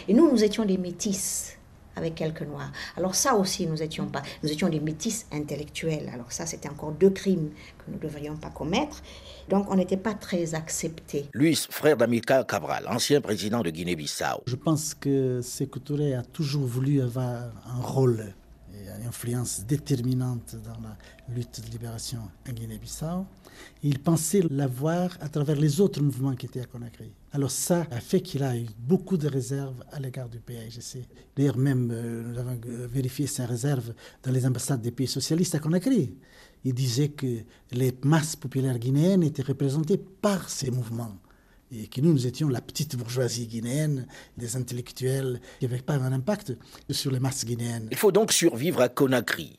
Et 0.08 0.14
nous, 0.14 0.30
nous 0.30 0.44
étions 0.44 0.66
des 0.66 0.78
métis 0.78 1.55
avec 1.96 2.16
quelques 2.16 2.42
noirs. 2.42 2.72
Alors 2.98 3.16
ça 3.16 3.36
aussi, 3.36 3.68
nous 3.68 3.82
étions 3.82 4.08
pas, 4.08 4.22
nous 4.44 4.52
étions 4.52 4.70
des 4.70 4.80
métis 4.80 5.26
intellectuels. 5.32 6.10
Alors 6.14 6.32
ça, 6.32 6.46
c'était 6.46 6.70
encore 6.70 6.92
deux 6.92 7.10
crimes 7.10 7.50
que 7.78 7.84
nous 7.92 7.98
ne 7.98 8.02
devrions 8.02 8.36
pas 8.36 8.50
commettre. 8.50 9.02
Donc 9.50 9.70
on 9.70 9.76
n'était 9.76 9.98
pas 9.98 10.14
très 10.14 10.56
acceptés. 10.56 11.30
Luis, 11.34 11.68
frère 11.70 11.98
d'Amilcar 11.98 12.46
Cabral, 12.46 12.86
ancien 12.88 13.22
président 13.22 13.62
de 13.62 13.70
Guinée-Bissau. 13.70 14.44
Je 14.48 14.56
pense 14.56 14.94
que 14.94 15.42
Sékou 15.42 15.80
Touré 15.80 16.16
a 16.16 16.24
toujours 16.24 16.66
voulu 16.66 17.02
avoir 17.02 17.44
un 17.68 17.82
rôle 17.82 18.34
et 18.74 18.88
une 19.00 19.08
influence 19.08 19.64
déterminante 19.66 20.56
dans 20.64 20.82
la 20.82 20.98
lutte 21.34 21.62
de 21.66 21.72
libération 21.72 22.20
en 22.48 22.52
Guinée-Bissau. 22.52 23.26
Il 23.84 24.00
pensait 24.00 24.42
l'avoir 24.50 25.18
à 25.22 25.30
travers 25.30 25.56
les 25.56 25.80
autres 25.80 26.02
mouvements 26.02 26.36
qui 26.36 26.46
étaient 26.48 26.62
à 26.62 26.66
Conakry. 26.66 27.12
Alors 27.36 27.52
ça 27.52 27.86
a 27.92 28.00
fait 28.00 28.22
qu'il 28.22 28.44
a 28.44 28.56
eu 28.56 28.66
beaucoup 28.80 29.18
de 29.18 29.28
réserves 29.28 29.84
à 29.92 30.00
l'égard 30.00 30.30
du 30.30 30.40
PAIGC. 30.40 31.00
D'ailleurs, 31.36 31.58
même, 31.58 31.92
euh, 31.92 32.24
nous 32.24 32.40
avons 32.40 32.58
euh, 32.66 32.88
vérifié 32.90 33.28
ses 33.28 33.44
réserves 33.44 33.94
dans 34.24 34.32
les 34.32 34.46
ambassades 34.46 34.82
des 34.82 34.92
pays 34.92 35.06
socialistes 35.06 35.54
à 35.54 35.60
Conakry. 35.60 36.16
Il 36.64 36.74
disait 36.74 37.10
que 37.10 37.42
les 37.74 37.94
masses 38.06 38.38
populaires 38.38 38.80
guinéennes 38.80 39.22
étaient 39.22 39.42
représentées 39.42 39.98
par 39.98 40.50
ces 40.50 40.72
mouvements 40.72 41.18
et 41.74 41.88
que 41.88 42.00
nous, 42.00 42.14
nous 42.14 42.26
étions 42.26 42.48
la 42.48 42.62
petite 42.62 42.96
bourgeoisie 42.96 43.48
guinéenne, 43.48 44.08
des 44.38 44.56
intellectuels 44.56 45.42
qui 45.60 45.66
n'avaient 45.66 45.82
pas 45.82 45.96
un 45.96 46.14
impact 46.14 46.54
sur 46.90 47.12
les 47.12 47.20
masses 47.20 47.44
guinéennes. 47.44 47.90
Il 47.92 47.98
faut 47.98 48.14
donc 48.14 48.32
survivre 48.32 48.80
à 48.80 48.88
Conakry. 48.88 49.58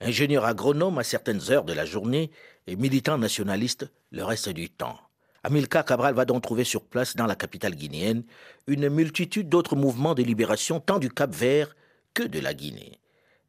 Ingénieur 0.00 0.46
agronome 0.46 0.96
à 0.96 1.04
certaines 1.04 1.50
heures 1.50 1.66
de 1.66 1.74
la 1.74 1.84
journée 1.84 2.30
et 2.66 2.74
militant 2.74 3.18
nationaliste 3.18 3.86
le 4.12 4.24
reste 4.24 4.48
du 4.48 4.70
temps. 4.70 4.98
Amilcar 5.44 5.84
Cabral 5.84 6.14
va 6.14 6.24
donc 6.24 6.42
trouver 6.42 6.64
sur 6.64 6.88
place, 6.88 7.16
dans 7.16 7.26
la 7.26 7.34
capitale 7.34 7.74
guinéenne, 7.74 8.22
une 8.68 8.88
multitude 8.88 9.48
d'autres 9.48 9.76
mouvements 9.76 10.14
de 10.14 10.22
libération 10.22 10.78
tant 10.78 10.98
du 10.98 11.08
Cap 11.08 11.30
Vert 11.30 11.74
que 12.14 12.22
de 12.22 12.40
la 12.40 12.54
Guinée. 12.54 12.92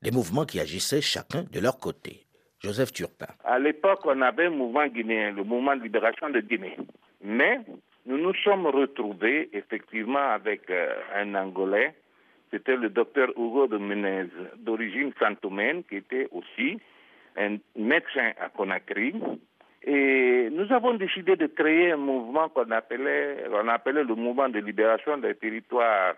Des 0.02 0.12
mouvements 0.12 0.46
qui 0.46 0.60
agissaient 0.60 1.02
chacun 1.02 1.44
de 1.52 1.60
leur 1.60 1.78
côté. 1.78 2.26
Joseph 2.60 2.94
Turpin. 2.94 3.28
À 3.44 3.60
l'époque, 3.60 4.00
on 4.06 4.22
avait 4.22 4.46
un 4.46 4.52
mouvement 4.52 4.88
guinéen, 4.88 5.32
le 5.32 5.44
mouvement 5.44 5.76
de 5.76 5.84
libération 5.84 6.30
de 6.30 6.40
Guinée. 6.40 6.78
Mais 7.22 7.60
nous 8.06 8.18
nous 8.18 8.34
sommes 8.44 8.68
retrouvés 8.68 9.50
effectivement 9.54 10.32
avec 10.32 10.70
euh, 10.70 10.96
un 11.16 11.36
Angolais, 11.36 11.94
c'était 12.54 12.76
le 12.76 12.90
docteur 12.90 13.30
Hugo 13.32 13.66
de 13.66 13.78
Menez, 13.78 14.30
d'origine 14.58 15.12
santomène, 15.18 15.84
qui 15.86 15.96
était 15.96 16.28
aussi 16.32 16.78
un 17.36 17.58
médecin 17.76 18.32
à 18.40 18.50
Conakry. 18.50 19.16
Et 19.86 20.50
nous 20.52 20.72
avons 20.72 20.94
décidé 20.94 21.36
de 21.36 21.48
créer 21.48 21.92
un 21.92 21.98
mouvement 21.98 22.50
qu'on 22.50 22.72
appelait, 22.72 23.44
appelait 23.70 24.04
le 24.04 24.16
mouvement 24.16 24.48
de 24.48 24.60
libération 24.60 25.18
des 25.18 25.36
territoires 25.36 26.16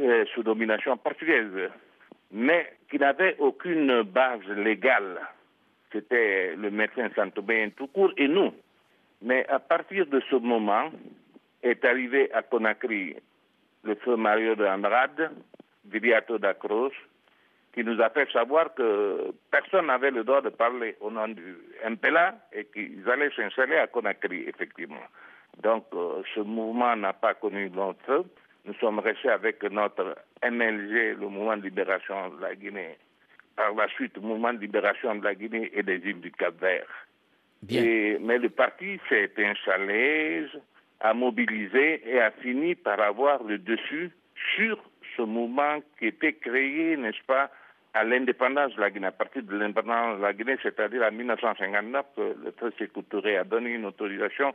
euh, 0.00 0.24
sous 0.34 0.42
domination 0.42 0.96
portugaise, 0.96 1.70
mais 2.32 2.72
qui 2.90 2.98
n'avait 2.98 3.36
aucune 3.38 4.02
base 4.02 4.46
légale. 4.56 5.20
C'était 5.92 6.54
le 6.56 6.70
médecin 6.70 7.08
santomène 7.14 7.72
tout 7.72 7.88
court 7.88 8.12
et 8.16 8.28
nous. 8.28 8.52
Mais 9.22 9.46
à 9.48 9.58
partir 9.58 10.06
de 10.06 10.20
ce 10.30 10.36
moment, 10.36 10.90
est 11.62 11.84
arrivé 11.84 12.32
à 12.32 12.42
Conakry 12.42 13.16
le 13.84 13.94
feu 13.96 14.16
Mario 14.16 14.54
de 14.54 14.64
Andrade, 14.64 15.30
Viriato 15.84 16.38
d'Acros, 16.38 16.92
qui 17.72 17.84
nous 17.84 18.00
a 18.00 18.10
fait 18.10 18.30
savoir 18.30 18.74
que 18.74 19.32
personne 19.50 19.86
n'avait 19.86 20.10
le 20.10 20.24
droit 20.24 20.40
de 20.40 20.48
parler 20.48 20.96
au 21.00 21.10
nom 21.10 21.28
du 21.28 21.56
MPLA 21.88 22.34
et 22.52 22.64
qu'ils 22.66 23.08
allaient 23.08 23.30
s'installer 23.36 23.76
à 23.76 23.86
Conakry, 23.86 24.44
effectivement. 24.48 24.96
Donc, 25.62 25.86
euh, 25.94 26.22
ce 26.34 26.40
mouvement 26.40 26.96
n'a 26.96 27.12
pas 27.12 27.34
connu 27.34 27.70
notre 27.70 28.24
Nous 28.64 28.74
sommes 28.74 28.98
restés 28.98 29.30
avec 29.30 29.62
notre 29.64 30.16
MLG, 30.42 31.18
le 31.18 31.28
mouvement 31.28 31.56
de 31.56 31.62
libération 31.62 32.30
de 32.30 32.40
la 32.42 32.54
Guinée. 32.54 32.96
Par 33.56 33.74
la 33.74 33.88
suite, 33.88 34.16
le 34.16 34.22
mouvement 34.22 34.52
de 34.52 34.58
libération 34.58 35.14
de 35.14 35.24
la 35.24 35.34
Guinée 35.34 35.70
et 35.74 35.82
des 35.82 35.96
îles 35.96 36.20
du 36.20 36.30
Cap-Vert. 36.32 36.86
mais 38.20 38.38
le 38.38 38.48
parti 38.50 39.00
s'est 39.08 39.32
installé, 39.38 40.46
a 41.00 41.14
mobilisé 41.14 42.02
et 42.08 42.20
a 42.20 42.30
fini 42.30 42.74
par 42.74 43.00
avoir 43.00 43.42
le 43.42 43.58
dessus 43.58 44.10
sur 44.56 44.78
ce 45.18 45.22
mouvement 45.22 45.80
qui 45.98 46.06
était 46.06 46.34
créé, 46.34 46.96
n'est-ce 46.96 47.24
pas, 47.26 47.50
à 47.94 48.04
l'indépendance 48.04 48.74
de 48.76 48.80
la 48.80 48.90
Guinée, 48.90 49.08
à 49.08 49.12
partir 49.12 49.42
de 49.42 49.56
l'indépendance 49.56 50.18
de 50.18 50.22
la 50.22 50.32
Guinée, 50.32 50.56
c'est-à-dire 50.62 51.02
en 51.02 51.10
1959, 51.10 52.06
le 52.16 52.52
traité 52.52 52.88
Touré 53.10 53.36
a 53.36 53.44
donné 53.44 53.70
une 53.70 53.86
autorisation 53.86 54.54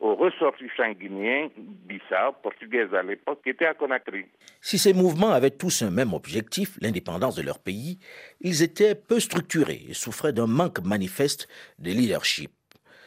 aux 0.00 0.14
ressortissants 0.16 0.92
guinéens, 0.92 1.48
Bissau, 1.56 2.32
portugais 2.42 2.86
à 2.94 3.02
l'époque, 3.02 3.40
qui 3.42 3.50
étaient 3.50 3.66
à 3.66 3.74
Conakry. 3.74 4.26
Si 4.60 4.76
ces 4.78 4.92
mouvements 4.92 5.32
avaient 5.32 5.50
tous 5.50 5.82
un 5.82 5.90
même 5.90 6.12
objectif, 6.12 6.76
l'indépendance 6.80 7.36
de 7.36 7.42
leur 7.42 7.58
pays, 7.58 7.98
ils 8.40 8.62
étaient 8.62 8.94
peu 8.94 9.18
structurés 9.20 9.82
et 9.88 9.94
souffraient 9.94 10.32
d'un 10.32 10.46
manque 10.46 10.84
manifeste 10.84 11.48
de 11.78 11.90
leadership. 11.90 12.50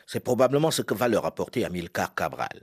C'est 0.06 0.24
probablement 0.24 0.72
ce 0.72 0.82
que 0.82 0.94
va 0.94 1.08
leur 1.08 1.26
apporter 1.26 1.66
Amilcar 1.66 2.16
Cabral. 2.16 2.62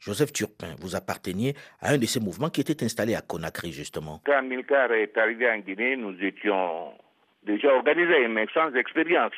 Joseph 0.00 0.32
Turpin, 0.32 0.74
vous 0.80 0.96
apparteniez 0.96 1.54
à 1.80 1.90
un 1.92 1.98
de 1.98 2.06
ces 2.06 2.20
mouvements 2.20 2.48
qui 2.48 2.62
était 2.62 2.82
installé 2.82 3.14
à 3.14 3.20
Conakry, 3.20 3.70
justement. 3.70 4.22
Quand 4.24 4.42
Milcar 4.42 4.90
est 4.92 5.16
arrivé 5.18 5.50
en 5.50 5.58
Guinée, 5.58 5.94
nous 5.96 6.16
étions 6.24 6.94
déjà 7.42 7.74
organisés, 7.74 8.26
mais 8.28 8.46
sans 8.54 8.74
expérience. 8.74 9.34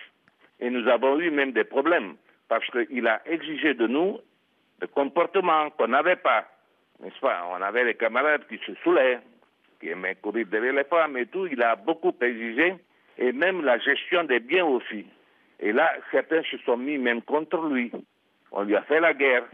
Et 0.61 0.71
nous 0.71 0.87
avons 0.89 1.19
eu 1.19 1.33
même 1.33 1.51
des 1.51 1.65
problèmes, 1.65 2.15
parce 2.49 2.65
qu'il 2.71 3.07
a 3.09 3.21
exigé 3.27 3.75
de 3.75 3.89
nous 3.89 4.19
des 4.81 4.87
comportements 4.87 5.71
qu'on 5.71 5.89
n'avait 5.89 6.17
pas. 6.17 6.47
N'est-ce 7.01 7.19
pas? 7.19 7.45
On 7.51 7.61
avait 7.61 7.85
des 7.85 7.95
camarades 7.95 8.47
qui 8.49 8.59
se 8.65 8.73
saoulaient, 8.85 9.19
qui 9.81 9.89
aimaient 9.89 10.15
courir 10.15 10.47
derrière 10.47 10.75
les 10.75 10.85
femmes 10.85 11.17
et 11.17 11.27
tout. 11.27 11.49
Il 11.49 11.61
a 11.61 11.75
beaucoup 11.75 12.15
exigé, 12.21 12.75
et 13.19 13.33
même 13.33 13.65
la 13.65 13.79
gestion 13.79 14.23
des 14.23 14.39
biens 14.39 14.67
aussi. 14.67 15.07
Et 15.59 15.73
là, 15.73 15.93
certains 16.13 16.43
se 16.45 16.57
sont 16.59 16.77
mis 16.77 16.99
même 16.99 17.23
contre 17.23 17.67
lui. 17.67 17.91
On 18.53 18.63
lui 18.63 18.77
a 18.77 18.83
fait 18.83 19.01
la 19.01 19.13
guerre. 19.13 19.45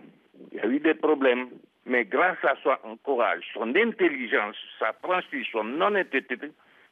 Il 0.52 0.58
y 0.58 0.60
a 0.60 0.66
eu 0.66 0.80
des 0.80 0.94
problèmes, 0.94 1.48
mais 1.86 2.04
grâce 2.04 2.42
à 2.44 2.54
son 2.62 2.96
courage, 2.98 3.44
son 3.54 3.74
intelligence, 3.74 4.56
sa 4.78 4.92
franchise, 5.02 5.46
son 5.52 5.80
honnêteté, 5.80 6.36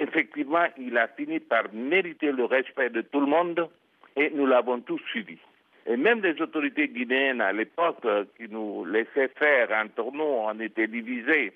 effectivement, 0.00 0.66
il 0.78 0.96
a 0.98 1.08
fini 1.08 1.40
par 1.40 1.64
mériter 1.72 2.32
le 2.32 2.44
respect 2.44 2.90
de 2.90 3.02
tout 3.02 3.20
le 3.20 3.26
monde 3.26 3.68
et 4.16 4.30
nous 4.30 4.46
l'avons 4.46 4.80
tous 4.80 5.00
suivi. 5.10 5.38
Et 5.86 5.96
même 5.96 6.20
les 6.22 6.40
autorités 6.42 6.88
guinéennes 6.88 7.40
à 7.40 7.52
l'époque 7.52 8.04
qui 8.36 8.48
nous 8.48 8.84
laissaient 8.84 9.30
faire 9.38 9.68
entre 9.70 10.10
nous, 10.12 10.24
on 10.24 10.58
était 10.58 10.88
divisés. 10.88 11.52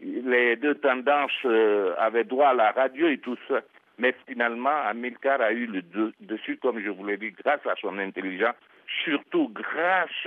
Les 0.00 0.56
deux 0.56 0.76
tendances 0.76 1.30
euh, 1.44 1.94
avaient 1.98 2.24
droit 2.24 2.48
à 2.48 2.54
la 2.54 2.70
radio 2.72 3.08
et 3.08 3.18
tout 3.18 3.36
ça. 3.48 3.60
Mais 3.98 4.14
finalement, 4.26 4.82
Amilcar 4.86 5.40
a 5.40 5.52
eu 5.52 5.66
le 5.66 5.82
dessus, 6.20 6.56
comme 6.56 6.80
je 6.80 6.90
vous 6.90 7.04
l'ai 7.04 7.16
dit, 7.16 7.30
grâce 7.30 7.64
à 7.66 7.74
son 7.80 7.98
intelligence, 7.98 8.56
surtout 9.04 9.48
grâce 9.52 10.26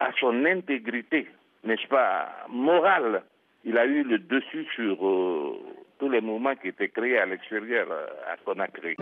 à 0.00 0.10
son 0.20 0.44
intégrité, 0.44 1.28
n'est-ce 1.64 1.86
pas, 1.88 2.28
morale. 2.48 3.22
Il 3.64 3.78
a 3.78 3.86
eu 3.86 4.02
le 4.02 4.18
dessus 4.18 4.66
sur 4.74 5.06
euh, 5.06 5.58
tous 5.98 6.10
les 6.10 6.20
mouvements 6.20 6.54
qui 6.56 6.68
étaient 6.68 6.88
créés 6.88 7.18
à 7.18 7.26
l'extérieur 7.26 7.86
euh, 7.90 8.06
à 8.32 8.36
Conakry. 8.44 8.96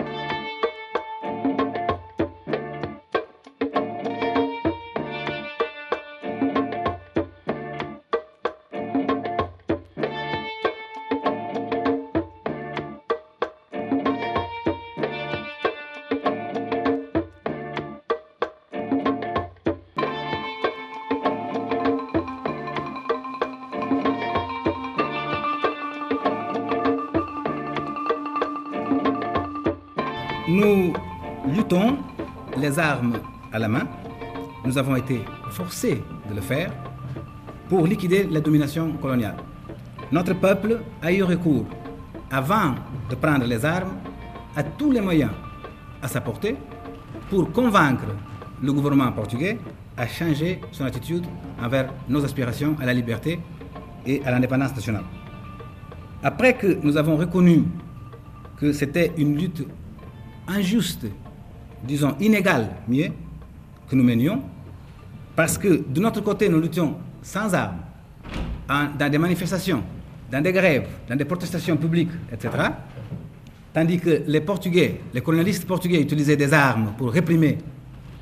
Armes 32.79 33.19
à 33.53 33.59
la 33.59 33.69
main. 33.69 33.87
Nous 34.65 34.79
avons 34.79 34.97
été 34.97 35.21
forcés 35.51 36.03
de 36.29 36.35
le 36.35 36.41
faire 36.41 36.73
pour 37.69 37.87
liquider 37.87 38.25
la 38.31 38.41
domination 38.41 38.93
coloniale. 38.95 39.37
Notre 40.11 40.35
peuple 40.35 40.81
a 41.01 41.13
eu 41.13 41.23
recours, 41.23 41.67
avant 42.31 42.75
de 43.09 43.15
prendre 43.15 43.47
les 43.47 43.65
armes, 43.65 43.97
à 44.57 44.63
tous 44.63 44.91
les 44.93 45.01
moyens 45.01 45.31
à 46.03 46.09
sa 46.09 46.21
portée 46.21 46.57
pour 47.31 47.51
convaincre 47.53 48.05
le 48.63 48.73
gouvernement 48.73 49.11
portugais 49.13 49.59
a 49.97 50.07
changé 50.07 50.61
son 50.71 50.85
attitude 50.85 51.25
envers 51.63 51.93
nos 52.09 52.25
aspirations 52.25 52.77
à 52.81 52.87
la 52.87 52.95
liberté 52.95 53.41
et 54.07 54.23
à 54.25 54.31
l'indépendance 54.31 54.75
nationale. 54.75 55.05
Après 56.23 56.55
que 56.55 56.79
nous 56.83 56.97
avons 56.97 57.17
reconnu 57.17 57.65
que 58.57 58.73
c'était 58.73 59.13
une 59.17 59.37
lutte 59.37 59.67
injuste, 60.47 61.07
disons 61.85 62.17
inégale, 62.21 62.69
mieux, 62.89 63.09
que 63.89 63.97
nous 63.97 64.05
menions, 64.05 64.43
parce 65.35 65.59
que 65.59 65.85
de 65.89 66.01
notre 66.01 66.21
côté, 66.21 66.49
nous 66.49 66.61
luttions 66.61 66.97
sans 67.23 67.53
armes, 67.55 67.79
dans 68.69 69.11
des 69.11 69.19
manifestations, 69.19 69.83
dans 70.31 70.43
des 70.43 70.53
grèves, 70.53 70.89
dans 71.09 71.17
des 71.17 71.25
protestations 71.25 71.77
publiques, 71.77 72.11
etc. 72.33 72.51
Tandis 73.73 73.99
que 73.99 74.23
les 74.27 74.41
Portugais, 74.41 75.01
les 75.13 75.21
colonialistes 75.21 75.67
portugais 75.67 76.01
utilisaient 76.01 76.37
des 76.37 76.53
armes 76.53 76.93
pour 76.97 77.11
réprimer 77.11 77.59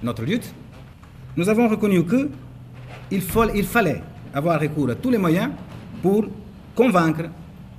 notre 0.02 0.24
lutte, 0.24 0.52
nous 1.36 1.48
avons 1.48 1.68
reconnu 1.68 2.04
qu'il 2.04 2.28
il 3.10 3.22
fallait 3.64 4.02
avoir 4.32 4.60
recours 4.60 4.90
à 4.90 4.94
tous 4.94 5.10
les 5.10 5.18
moyens 5.18 5.50
pour 6.02 6.24
convaincre 6.74 7.24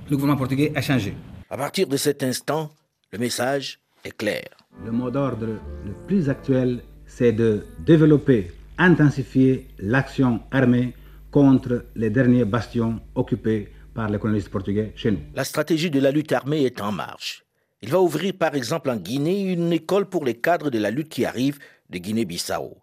le 0.08 0.16
gouvernement 0.16 0.38
portugais 0.38 0.72
à 0.74 0.82
changer. 0.82 1.14
À 1.48 1.56
partir 1.56 1.86
de 1.86 1.96
cet 1.96 2.22
instant, 2.22 2.70
le 3.10 3.18
message 3.18 3.78
est 4.04 4.16
clair. 4.16 4.61
Le 4.84 4.90
mot 4.90 5.10
d'ordre 5.10 5.46
le 5.46 5.92
plus 6.06 6.28
actuel, 6.28 6.82
c'est 7.06 7.32
de 7.32 7.64
développer, 7.80 8.50
intensifier 8.78 9.68
l'action 9.78 10.40
armée 10.50 10.94
contre 11.30 11.84
les 11.94 12.10
derniers 12.10 12.44
bastions 12.44 13.00
occupés 13.14 13.68
par 13.94 14.08
les 14.08 14.18
colonialistes 14.18 14.50
portugais 14.50 14.92
chez 14.96 15.12
nous. 15.12 15.20
La 15.34 15.44
stratégie 15.44 15.90
de 15.90 16.00
la 16.00 16.10
lutte 16.10 16.32
armée 16.32 16.62
est 16.64 16.80
en 16.80 16.90
marche. 16.90 17.44
Il 17.80 17.90
va 17.90 18.00
ouvrir 18.00 18.34
par 18.34 18.54
exemple 18.54 18.90
en 18.90 18.96
Guinée 18.96 19.42
une 19.52 19.72
école 19.72 20.06
pour 20.06 20.24
les 20.24 20.34
cadres 20.34 20.70
de 20.70 20.78
la 20.78 20.90
lutte 20.90 21.08
qui 21.08 21.24
arrive 21.24 21.58
de 21.90 21.98
Guinée-Bissau. 21.98 22.76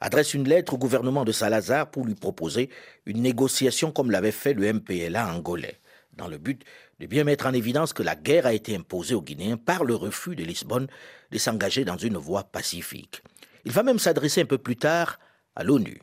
Adresse 0.00 0.34
une 0.34 0.48
lettre 0.48 0.74
au 0.74 0.78
gouvernement 0.78 1.24
de 1.24 1.32
Salazar 1.32 1.90
pour 1.90 2.06
lui 2.06 2.14
proposer 2.14 2.70
une 3.06 3.22
négociation 3.22 3.92
comme 3.92 4.10
l'avait 4.10 4.32
fait 4.32 4.54
le 4.54 4.72
MPLA 4.72 5.34
angolais, 5.34 5.78
dans 6.16 6.28
le 6.28 6.38
but 6.38 6.64
de 7.00 7.06
bien 7.06 7.24
mettre 7.24 7.46
en 7.46 7.54
évidence 7.54 7.94
que 7.94 8.02
la 8.02 8.14
guerre 8.14 8.44
a 8.44 8.52
été 8.52 8.76
imposée 8.76 9.14
aux 9.14 9.22
Guinéens 9.22 9.56
par 9.56 9.84
le 9.84 9.94
refus 9.94 10.36
de 10.36 10.44
Lisbonne 10.44 10.86
de 11.30 11.38
s'engager 11.38 11.86
dans 11.86 11.96
une 11.96 12.18
voie 12.18 12.44
pacifique. 12.44 13.22
Il 13.64 13.72
va 13.72 13.82
même 13.82 13.98
s'adresser 13.98 14.42
un 14.42 14.46
peu 14.46 14.58
plus 14.58 14.76
tard 14.76 15.18
à 15.56 15.64
l'ONU. 15.64 16.02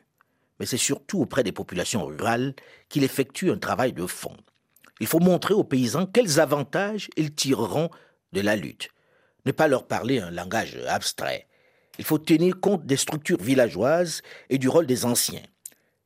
Mais 0.59 0.65
c'est 0.65 0.77
surtout 0.77 1.21
auprès 1.21 1.43
des 1.43 1.51
populations 1.51 2.03
rurales 2.03 2.55
qu'il 2.89 3.03
effectue 3.03 3.51
un 3.51 3.59
travail 3.59 3.93
de 3.93 4.07
fond. 4.07 4.35
Il 4.99 5.05
faut 5.05 5.19
montrer 5.19 5.53
aux 5.53 5.63
paysans 5.63 6.07
quels 6.07 6.39
avantages 6.39 7.09
ils 7.15 7.33
tireront 7.33 7.91
de 8.33 8.41
la 8.41 8.55
lutte. 8.55 8.89
Ne 9.45 9.51
pas 9.51 9.67
leur 9.67 9.85
parler 9.85 10.17
un 10.19 10.31
langage 10.31 10.79
abstrait. 10.87 11.47
Il 11.99 12.05
faut 12.05 12.17
tenir 12.17 12.59
compte 12.59 12.87
des 12.87 12.97
structures 12.97 13.41
villageoises 13.41 14.23
et 14.49 14.57
du 14.57 14.67
rôle 14.67 14.87
des 14.87 15.05
anciens. 15.05 15.43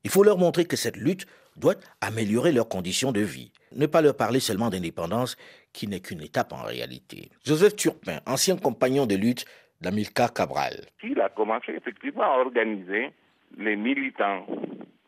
Il 0.03 0.09
faut 0.09 0.23
leur 0.23 0.37
montrer 0.37 0.65
que 0.65 0.75
cette 0.75 0.97
lutte 0.97 1.27
doit 1.55 1.75
améliorer 2.01 2.51
leurs 2.51 2.67
conditions 2.67 3.13
de 3.13 3.21
vie 3.21 3.50
ne 3.75 3.85
pas 3.85 4.01
leur 4.01 4.15
parler 4.15 4.39
seulement 4.39 4.69
d'indépendance, 4.69 5.37
qui 5.73 5.87
n'est 5.87 5.99
qu'une 5.99 6.21
étape 6.21 6.53
en 6.53 6.63
réalité. 6.63 7.29
Joseph 7.45 7.75
Turpin, 7.75 8.19
ancien 8.25 8.57
compagnon 8.57 9.05
de 9.05 9.15
lutte 9.15 9.45
d'Amilcar 9.81 10.33
Cabral. 10.33 10.85
Il 11.03 11.19
a 11.19 11.29
commencé 11.29 11.73
effectivement 11.73 12.23
à 12.23 12.37
organiser 12.39 13.11
les 13.57 13.75
militants 13.75 14.45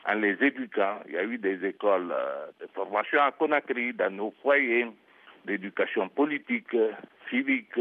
en 0.05 0.13
les 0.15 0.35
éduquant. 0.41 0.99
Il 1.07 1.13
y 1.13 1.17
a 1.17 1.23
eu 1.23 1.37
des 1.37 1.65
écoles 1.65 2.11
euh, 2.11 2.47
de 2.59 2.67
formation 2.73 3.21
à 3.21 3.31
Conakry, 3.31 3.93
dans 3.93 4.13
nos 4.13 4.33
foyers, 4.41 4.87
d'éducation 5.45 6.09
politique, 6.09 6.75
civique, 7.29 7.79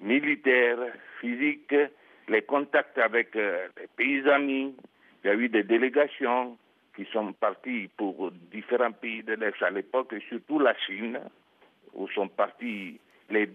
militaire, 0.00 0.78
physique, 1.20 1.74
les 2.28 2.42
contacts 2.42 2.98
avec 2.98 3.36
euh, 3.36 3.68
les 3.80 3.86
pays 3.96 4.28
amis. 4.28 4.74
Il 5.22 5.28
y 5.28 5.30
a 5.30 5.34
eu 5.34 5.48
des 5.48 5.62
délégations 5.62 6.56
qui 6.94 7.06
sont 7.12 7.32
partis 7.32 7.88
pour 7.96 8.30
différents 8.52 8.92
pays 8.92 9.22
de 9.22 9.34
l'Est 9.34 9.62
à 9.62 9.70
l'époque, 9.70 10.12
et 10.12 10.22
surtout 10.28 10.58
la 10.58 10.74
Chine, 10.86 11.18
où 11.94 12.08
sont 12.08 12.28
partis 12.28 12.98
les 13.30 13.50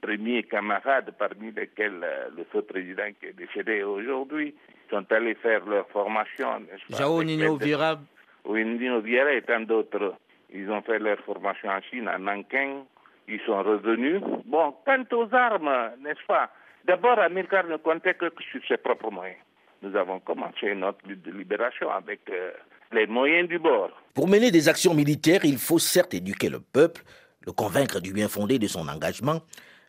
premiers 0.00 0.44
camarades, 0.44 1.12
parmi 1.18 1.50
lesquels 1.50 2.00
euh, 2.02 2.28
le 2.36 2.44
feu 2.44 2.62
président 2.62 3.08
qui 3.18 3.26
est 3.26 3.32
décédé 3.32 3.82
aujourd'hui, 3.82 4.54
sont 4.90 5.04
allés 5.10 5.34
faire 5.34 5.64
leur 5.66 5.88
formation. 5.88 6.62
Jao 6.90 7.22
Nino 7.22 7.56
Vira. 7.56 7.98
Oui, 8.44 8.64
Nino 8.64 9.00
Vira 9.00 9.32
et 9.32 9.42
tant 9.42 9.60
d'autres. 9.60 10.14
Ils 10.52 10.70
ont 10.70 10.82
fait 10.82 10.98
leur 10.98 11.18
formation 11.20 11.68
en 11.70 11.80
Chine, 11.82 12.08
à 12.08 12.16
Nanking. 12.16 12.84
Ils 13.26 13.40
sont 13.40 13.62
revenus. 13.62 14.22
Bon, 14.46 14.74
quant 14.86 15.04
aux 15.12 15.34
armes, 15.34 15.90
n'est-ce 16.00 16.24
pas? 16.26 16.50
D'abord, 16.84 17.18
Amilcar 17.18 17.66
ne 17.66 17.76
comptait 17.76 18.14
que 18.14 18.26
sur 18.50 18.60
ses 18.66 18.78
propres 18.78 19.10
moyens 19.10 19.36
nous 19.82 19.96
avons 19.96 20.20
commencé 20.20 20.74
notre 20.74 21.06
lutte 21.06 21.22
de 21.22 21.32
libération 21.32 21.90
avec 21.90 22.20
euh, 22.30 22.50
les 22.92 23.06
moyens 23.06 23.48
du 23.48 23.58
bord. 23.58 23.90
Pour 24.14 24.28
mener 24.28 24.50
des 24.50 24.68
actions 24.68 24.94
militaires, 24.94 25.44
il 25.44 25.58
faut 25.58 25.78
certes 25.78 26.14
éduquer 26.14 26.48
le 26.48 26.60
peuple, 26.60 27.02
le 27.46 27.52
convaincre 27.52 28.00
du 28.00 28.12
bien 28.12 28.28
fondé 28.28 28.58
de 28.58 28.66
son 28.66 28.88
engagement, 28.88 29.42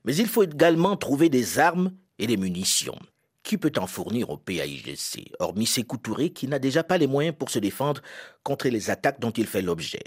mais 0.05 0.15
il 0.15 0.27
faut 0.27 0.43
également 0.43 0.95
trouver 0.95 1.29
des 1.29 1.59
armes 1.59 1.91
et 2.17 2.27
des 2.27 2.37
munitions. 2.37 2.99
Qui 3.43 3.57
peut 3.57 3.71
en 3.77 3.87
fournir 3.87 4.29
au 4.29 4.37
PAIGC, 4.37 5.31
hormis 5.39 5.65
Sékou 5.65 5.97
Touré 5.97 6.29
qui 6.31 6.47
n'a 6.47 6.59
déjà 6.59 6.83
pas 6.83 6.97
les 6.97 7.07
moyens 7.07 7.35
pour 7.37 7.49
se 7.49 7.57
défendre 7.59 8.01
contre 8.43 8.67
les 8.67 8.89
attaques 8.89 9.19
dont 9.19 9.31
il 9.31 9.47
fait 9.47 9.61
l'objet? 9.61 10.03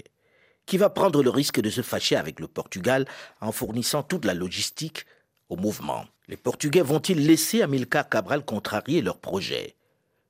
Qui 0.65 0.77
va 0.77 0.89
prendre 0.89 1.21
le 1.21 1.29
risque 1.29 1.59
de 1.59 1.69
se 1.69 1.81
fâcher 1.81 2.15
avec 2.15 2.39
le 2.39 2.47
Portugal 2.47 3.05
en 3.41 3.51
fournissant 3.51 4.01
toute 4.01 4.23
la 4.23 4.33
logistique 4.33 5.05
au 5.49 5.57
mouvement? 5.57 6.05
Les 6.27 6.37
Portugais 6.37 6.81
vont-ils 6.81 7.25
laisser 7.25 7.61
Amilcar 7.61 8.07
Cabral 8.07 8.45
contrarier 8.45 9.01
leur 9.01 9.19
projet? 9.19 9.75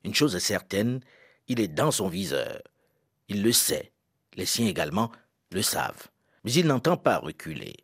Une 0.02 0.14
chose 0.14 0.34
est 0.34 0.40
certaine, 0.40 1.00
il 1.46 1.60
est 1.60 1.68
dans 1.68 1.92
son 1.92 2.08
viseur. 2.08 2.62
Il 3.28 3.42
le 3.42 3.52
sait. 3.52 3.92
Les 4.34 4.46
siens 4.46 4.66
également 4.66 5.12
le 5.52 5.62
savent. 5.62 6.08
Mais 6.42 6.52
il 6.52 6.66
n'entend 6.66 6.96
pas 6.96 7.18
reculer. 7.18 7.76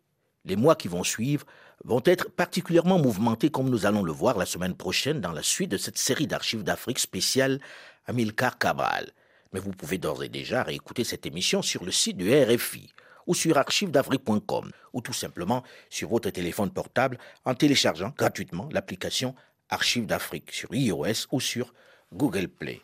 Les 0.43 0.57
mois 0.57 0.75
qui 0.75 0.89
vont 0.89 1.03
suivre 1.03 1.45
vont 1.85 2.01
être 2.05 2.29
particulièrement 2.29 2.99
mouvementés 2.99 3.49
comme 3.49 3.69
nous 3.69 3.85
allons 3.85 4.03
le 4.03 4.11
voir 4.11 4.37
la 4.37 4.45
semaine 4.45 4.75
prochaine 4.75 5.21
dans 5.21 5.31
la 5.31 5.43
suite 5.43 5.71
de 5.71 5.77
cette 5.77 5.97
série 5.97 6.27
d'archives 6.27 6.63
d'Afrique 6.63 6.99
spéciale 6.99 7.61
Amilcar 8.05 8.57
Cabral. 8.57 9.11
Mais 9.53 9.59
vous 9.59 9.71
pouvez 9.71 9.97
d'ores 9.97 10.23
et 10.23 10.29
déjà 10.29 10.63
réécouter 10.63 11.03
cette 11.03 11.25
émission 11.25 11.61
sur 11.61 11.85
le 11.85 11.91
site 11.91 12.17
du 12.17 12.31
RFI 12.33 12.91
ou 13.31 13.33
sur 13.33 13.57
archivesdafrique.com 13.57 14.71
ou 14.91 14.99
tout 14.99 15.13
simplement 15.13 15.63
sur 15.89 16.09
votre 16.09 16.29
téléphone 16.31 16.69
portable 16.69 17.17
en 17.45 17.55
téléchargeant 17.55 18.13
gratuitement 18.17 18.67
l'application 18.73 19.35
Archives 19.69 20.05
d'Afrique 20.05 20.51
sur 20.51 20.67
iOS 20.73 21.27
ou 21.31 21.39
sur 21.39 21.73
Google 22.11 22.49
Play. 22.49 22.81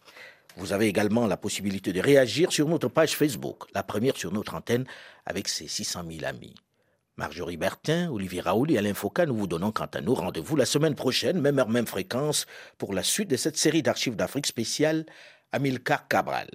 Vous 0.55 0.71
avez 0.71 0.87
également 0.87 1.27
la 1.27 1.35
possibilité 1.35 1.91
de 1.91 1.99
réagir 1.99 2.53
sur 2.53 2.69
notre 2.69 2.87
page 2.87 3.17
Facebook, 3.17 3.65
la 3.75 3.83
première 3.83 4.15
sur 4.15 4.31
notre 4.31 4.55
antenne 4.55 4.85
avec 5.25 5.49
ses 5.49 5.67
600 5.67 6.03
000 6.09 6.23
amis. 6.23 6.55
Marjorie 7.17 7.57
Bertin, 7.57 8.09
Olivier 8.09 8.39
Raoul 8.39 8.71
et 8.71 8.77
Alain 8.77 8.93
Foucault, 8.93 9.25
nous 9.25 9.35
vous 9.35 9.47
donnons 9.47 9.73
quant 9.73 9.89
à 9.93 9.99
nous 9.99 10.13
rendez-vous 10.13 10.55
la 10.55 10.65
semaine 10.65 10.95
prochaine, 10.95 11.41
même 11.41 11.59
heure, 11.59 11.67
même 11.67 11.87
fréquence, 11.87 12.45
pour 12.77 12.93
la 12.93 13.03
suite 13.03 13.29
de 13.29 13.35
cette 13.35 13.57
série 13.57 13.83
d'archives 13.83 14.15
d'Afrique 14.15 14.47
spéciale 14.47 15.05
Amilcar 15.51 16.07
Cabral. 16.07 16.47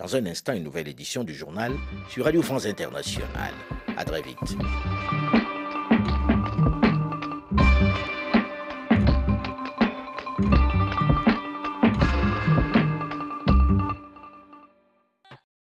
Dans 0.00 0.16
un 0.16 0.24
instant, 0.24 0.54
une 0.54 0.64
nouvelle 0.64 0.88
édition 0.88 1.24
du 1.24 1.34
journal 1.34 1.74
sur 2.08 2.24
Radio 2.24 2.40
France 2.40 2.64
Internationale. 2.64 3.52
À 3.98 4.04
très 4.04 4.22
vite. 4.22 4.38